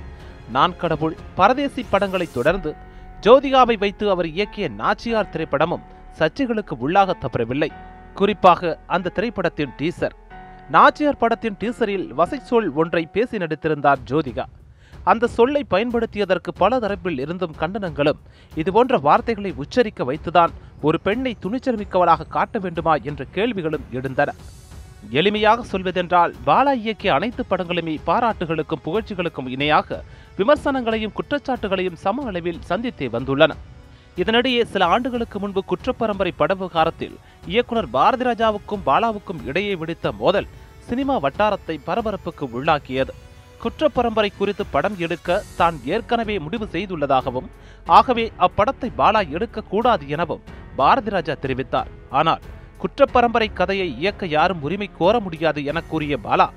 நான் 0.52 0.78
கடவுள் 0.78 1.16
பரதேசி 1.36 1.86
படங்களை 1.90 2.28
தொடர்ந்து 2.34 2.76
ஜோதிகாவை 3.22 3.78
வைத்து 3.80 4.10
அவர் 4.10 4.26
இயக்கிய 4.26 4.70
நாச்சியார் 4.70 5.30
திரைப்படமும் 5.32 5.84
சர்ச்சைகளுக்கு 6.20 6.76
உள்ளாக 6.88 7.14
தவறவில்லை. 7.20 7.70
குறிப்பாக 8.14 8.80
அந்த 8.88 9.10
திரைப்படத்தின் 9.10 9.70
டீசர். 9.78 10.16
நாச்சியார் 10.72 11.18
படத்தின் 11.18 11.58
டீசரில் 11.60 12.08
வசைச்சொல் 12.18 12.74
ஒன்றை 12.74 13.06
பேசி 13.06 13.38
நடித்திருந்தார் 13.38 14.02
ஜோதிகா. 14.10 14.44
அந்த 15.04 15.28
சொல்லை 15.28 15.66
பயன்படுத்தியதற்கு 15.70 16.52
பல 16.58 16.80
தரப்பில் 16.80 17.20
இருந்தும் 17.20 17.56
கண்டனங்களும். 17.60 18.20
இதுபோன்ற 18.56 18.98
வார்த்தைகளை 18.98 19.54
உச்சரிக்க 19.58 20.04
வைத்துதான் 20.04 20.52
ஒரு 20.82 21.00
பெண்ணை 21.00 21.36
துணிச்சல் 21.40 21.78
மிக்கவளாக 21.78 22.28
காட்ட 22.28 22.60
வேண்டுமா 22.60 22.96
என்ற 22.96 23.26
கேள்விகளும் 23.32 23.86
எழுந்தன. 23.92 24.34
எளிமையாக 25.12 25.60
சொல்வதென்றால் 25.62 26.34
பாலா 26.46 26.74
இயக்கிய 26.84 27.08
அனைத்து 27.08 27.46
படங்களுமே 27.50 27.98
பாராட்டுகளுக்கும் 28.06 28.84
புகழ்ச்சிகளுக்கும் 28.86 29.48
இணையாக 29.48 30.04
விமர்சனங்களையும் 30.38 31.16
குற்றச்சாட்டுகளையும் 31.20 32.02
சம 32.06 32.26
அளவில் 32.26 32.62
சந்தித்தே 32.70 33.08
வந்துள்ளன. 33.18 33.52
இதனிடையே 34.18 34.64
சில 34.64 34.86
ஆண்டுகளுக்கு 34.86 35.40
முன்பு 35.40 35.64
குற்றப்பரம்பரை 35.68 36.32
பட 36.36 36.54
விவகாரத்தில் 36.54 37.18
இயக்குனர் 37.48 37.90
பாரதிராஜாவுக்கும் 37.94 38.86
பாலாவுக்கும் 38.86 39.44
இடையே 39.46 39.76
வெடித்த 39.76 40.12
மோதல் 40.12 40.48
சினிமா 40.78 41.18
வட்டாரத்தை 41.18 41.80
பரபரப்புக்கு 41.86 42.48
உள்ளாக்கியது. 42.54 43.14
குற்றப்பரம்பரை 43.64 44.30
குறித்து 44.38 44.64
படம் 44.74 44.96
எடுக்க 45.06 45.30
தான் 45.60 45.76
ஏற்கனவே 45.94 46.36
முடிவு 46.46 46.66
செய்துள்ளதாகவும் 46.74 47.50
ஆகவே 47.98 48.26
அப்படத்தை 48.46 48.90
பாலா 49.02 49.22
எடுக்கக்கூடாது 49.36 50.06
எனவும் 50.16 50.46
பாரதி 50.80 51.12
ராஜா 51.16 51.36
தெரிவித்தார். 51.44 51.90
ஆனால் 52.20 52.46
குற்றப்பரம்பரை 52.84 53.50
கதையை 53.54 53.88
இயக்க 54.02 54.26
யாரும் 54.36 54.64
உரிமை 54.68 54.90
கோர 55.00 55.16
முடியாது 55.20 55.62
என 55.72 55.82
கூறிய 55.92 56.18
பாலா 56.26 56.48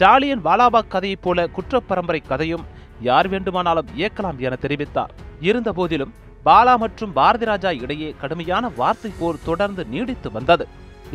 ஜாலியன் 0.00 0.44
வாலாபாக் 0.48 0.92
கதையைப் 0.94 1.22
போல 1.22 1.48
குற்றப்பரம்பரை 1.56 2.22
கதையும் 2.26 2.66
யார் 3.08 3.28
வேண்டுமானாலும் 3.28 3.90
இயக்கலாம் 3.96 4.38
என 4.46 4.56
தெரிவித்தார். 4.64 5.14
இருந்தபோதிலும் 5.48 6.14
பாலா 6.44 6.74
மற்றும் 6.84 7.12
பாரதி 7.12 7.44
ராஜா 7.44 7.70
இடையே 7.84 8.10
கடுமையான 8.20 8.68
வார்த்தை 8.76 9.10
போர் 9.18 9.44
தொடர்ந்து 9.44 9.84
நீடித்து 9.94 10.28
வந்தது. 10.32 10.66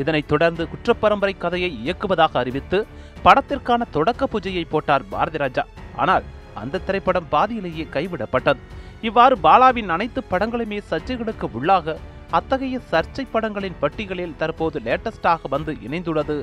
இதனைத் 0.01 0.29
தொடர்ந்து 0.31 0.63
குற்றப்பரம்பரை 0.73 1.33
கதையை 1.37 1.69
இயக்குவதாக 1.83 2.39
அறிவித்து 2.41 2.77
படத்திற்கான 3.25 3.81
தொடக்க 3.95 4.23
பூஜையை 4.31 4.63
போட்டார் 4.73 5.09
பாரதி 5.11 5.39
ராஜா. 5.43 5.63
ஆனால் 6.01 6.25
அந்த 6.61 6.81
திரைப்படம் 6.87 7.29
பாதியிலேயே 7.35 7.85
கைவிடப்பட்டது. 7.95 8.59
இவ்வாறு 9.07 9.35
பாலாவின் 9.45 9.93
அனைத்து 9.95 10.21
படங்களுமே 10.31 10.79
சர்ச்சைகளுக்கு 10.89 11.47
உள்ளாக 11.57 11.95
அத்தகைய 12.37 12.75
சர்ச்சை 12.91 13.25
படங்களின் 13.33 13.79
பட்டியலில் 13.81 14.37
தற்போது 14.41 14.77
லேட்டஸ்டாக 14.87 15.49
வந்து 15.55 15.71
இணைந்துள்ளது 15.87 16.35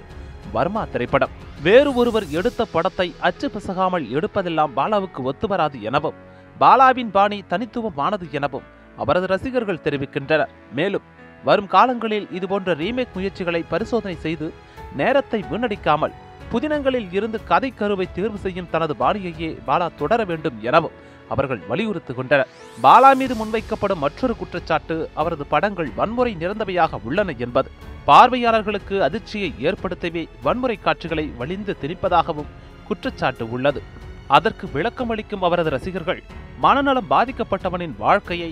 வர்மா 0.54 0.82
திரைப்படம். 0.92 1.32
வேறு 1.66 1.90
ஒருவர் 2.00 2.26
எடுத்த 2.38 2.62
படத்தை 2.74 3.08
அச்சு 3.28 3.46
பிசகாமல் 3.54 4.06
எடுப்பதெல்லாம் 4.16 4.74
பாலாவுக்கு 4.78 5.22
ஒத்து 5.30 5.46
வராது 5.52 5.78
எனவும் 5.88 6.18
பாலாவின் 6.62 7.12
பாணி 7.16 7.38
தனித்துவமானது 7.52 8.26
எனவும் 8.38 8.68
அவரது 9.02 9.26
ரசிகர்கள் 9.32 9.84
தெரிவிக்கின்றனர். 9.84 10.54
மேலும் 10.78 11.06
வரும் 11.44 11.70
காலங்களில் 11.74 12.26
இதுபோன்ற 12.38 12.70
ரீமேக் 12.82 13.14
முயற்சிகளை 13.18 13.62
பரிசோதனை 13.72 14.16
செய்து 14.26 14.48
நேரத்தை 15.00 15.40
வீணடிக்காமல் 15.50 16.16
புதினங்களில் 16.52 17.12
இருந்து 17.18 17.38
கதை 17.50 17.70
கருவை 17.80 18.06
தேர்வு 18.12 18.38
செய்யும் 18.44 18.70
தனது 18.70 18.94
பாணியையே 19.02 19.50
பாலா 19.66 19.86
தொடர 20.00 20.20
வேண்டும் 20.30 20.56
எனவும் 20.68 20.96
அவர்கள் 21.32 21.60
வலியுறுத்துகின்றனர். 21.70 22.50
பாலா 22.84 23.10
மீது 23.20 23.34
முன்வைக்கப்படும் 23.40 24.02
மற்றொரு 24.04 24.34
குற்றச்சாட்டு 24.40 24.96
அவரது 25.20 25.44
படங்கள் 25.52 25.90
வன்முறை 25.98 26.32
நிறந்தவையாக 26.40 26.98
உள்ளன 27.08 27.34
என்பது. 27.44 27.68
பார்வையாளர்களுக்கு 28.08 28.96
அதிர்ச்சியை 29.06 29.50
ஏற்படுத்தவே 29.68 30.22
வன்முறை 30.46 30.76
காட்சிகளை 30.86 31.26
வலிந்து 31.40 31.74
திணிப்பதாகவும் 31.82 32.50
குற்றச்சாட்டு 32.88 33.46
உள்ளது. 33.50 33.82
அதற்கு 34.36 34.66
விளக்கமளிக்கும் 34.74 35.44
அவரது 35.48 35.70
ரசிகர்கள் 35.70 36.22
மனநலம் 36.64 37.10
பாதிக்கப்பட்டவனின் 37.10 37.94
வாழ்க்கையை 38.04 38.50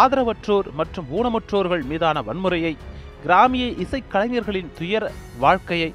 ஆதரவற்றோர் 0.00 0.68
மற்றும் 0.80 1.08
ஊனமுற்றோர்கள் 1.18 1.84
மீதான 1.92 2.22
வன்முறையை 2.28 2.74
கிராமிய 3.22 3.66
இசைக்கலைஞர்களின் 3.84 4.72
துயர 4.78 5.04
வாழ்க்கையை 5.44 5.88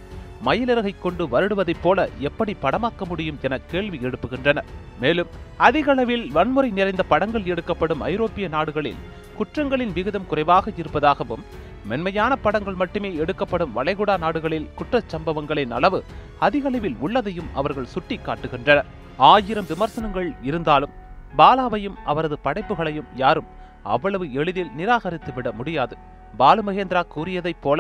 மயிலிறகை 0.46 0.94
கொண்டு 1.02 1.24
வருடுவதைப் 1.34 1.82
போல 1.82 2.10
எப்படி 2.28 2.54
படமாக்க 2.64 3.06
முடியும் 3.10 3.40
என 3.42 3.58
கேள்வி 3.72 3.98
எழுப்புகின்றன. 4.08 4.60
மேலும் 5.04 5.34
அதிக 5.68 5.92
அளவில் 5.92 6.26
வன்முறை 6.32 6.70
நிறைந்த 6.80 7.04
படங்கள் 7.12 7.50
எடுக்கப்படும் 7.54 8.02
ஐரோப்பிய 8.14 8.48
நாடுகளில் 8.56 9.02
குற்றங்களின் 9.40 9.94
விகிதம் 9.98 10.30
குறைவாக 10.32 10.72
இருப்பதாகவும் 10.82 11.46
மென்மையான 11.90 12.32
படங்கள் 12.46 12.80
மட்டுமே 12.82 13.10
எடுக்கப்படும் 13.24 13.76
வளைகுடா 13.76 14.16
நாடுகளில் 14.24 14.68
குற்றச்சம்பவங்களின் 14.80 15.74
அளவு 15.78 16.00
அதிக 16.48 16.68
அளவில் 16.68 16.98
உள்ளதையும் 17.06 17.50
அவர்கள் 17.54 17.92
சுட்டிக்காட்டுகின்றனர் 17.94 18.90
ஆயிரம் 19.32 19.70
விமர்சனங்கள் 19.72 20.30
இருந்தாலும் 20.50 20.94
பாலாவையும் 21.38 21.98
அவரது 22.12 22.38
படைப்புகளையும் 22.46 23.10
யாரும் 23.16 23.50
அவ்வளவு 23.84 24.26
எளிதில் 24.40 24.72
நிராகரித்துவிட 24.78 25.50
முடியாது. 25.60 25.96
பாலுமகேந்திரா 26.40 27.02
கூறியதைப் 27.16 27.62
போல 27.62 27.80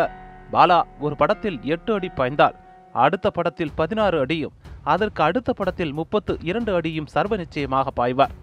பாலா 0.53 0.79
ஒரு 0.99 1.15
படத்தில் 1.15 1.59
எட்டு 1.63 1.91
அடி 1.93 2.09
பாய்ந்தால் 2.15 2.55
அடுத்த 2.95 3.27
படத்தில் 3.29 3.73
பதினாறு 3.75 4.17
அடியும் 4.19 4.55
அதற்கு 4.83 5.21
அடுத்த 5.23 5.49
படத்தில் 5.53 5.93
முப்பத்து 5.93 6.33
இரண்டு 6.41 6.71
அடியும் 6.73 7.05
சர்வ 7.05 7.35
நிச்சயமாக 7.35 7.91
பாய்வார். 7.99 8.33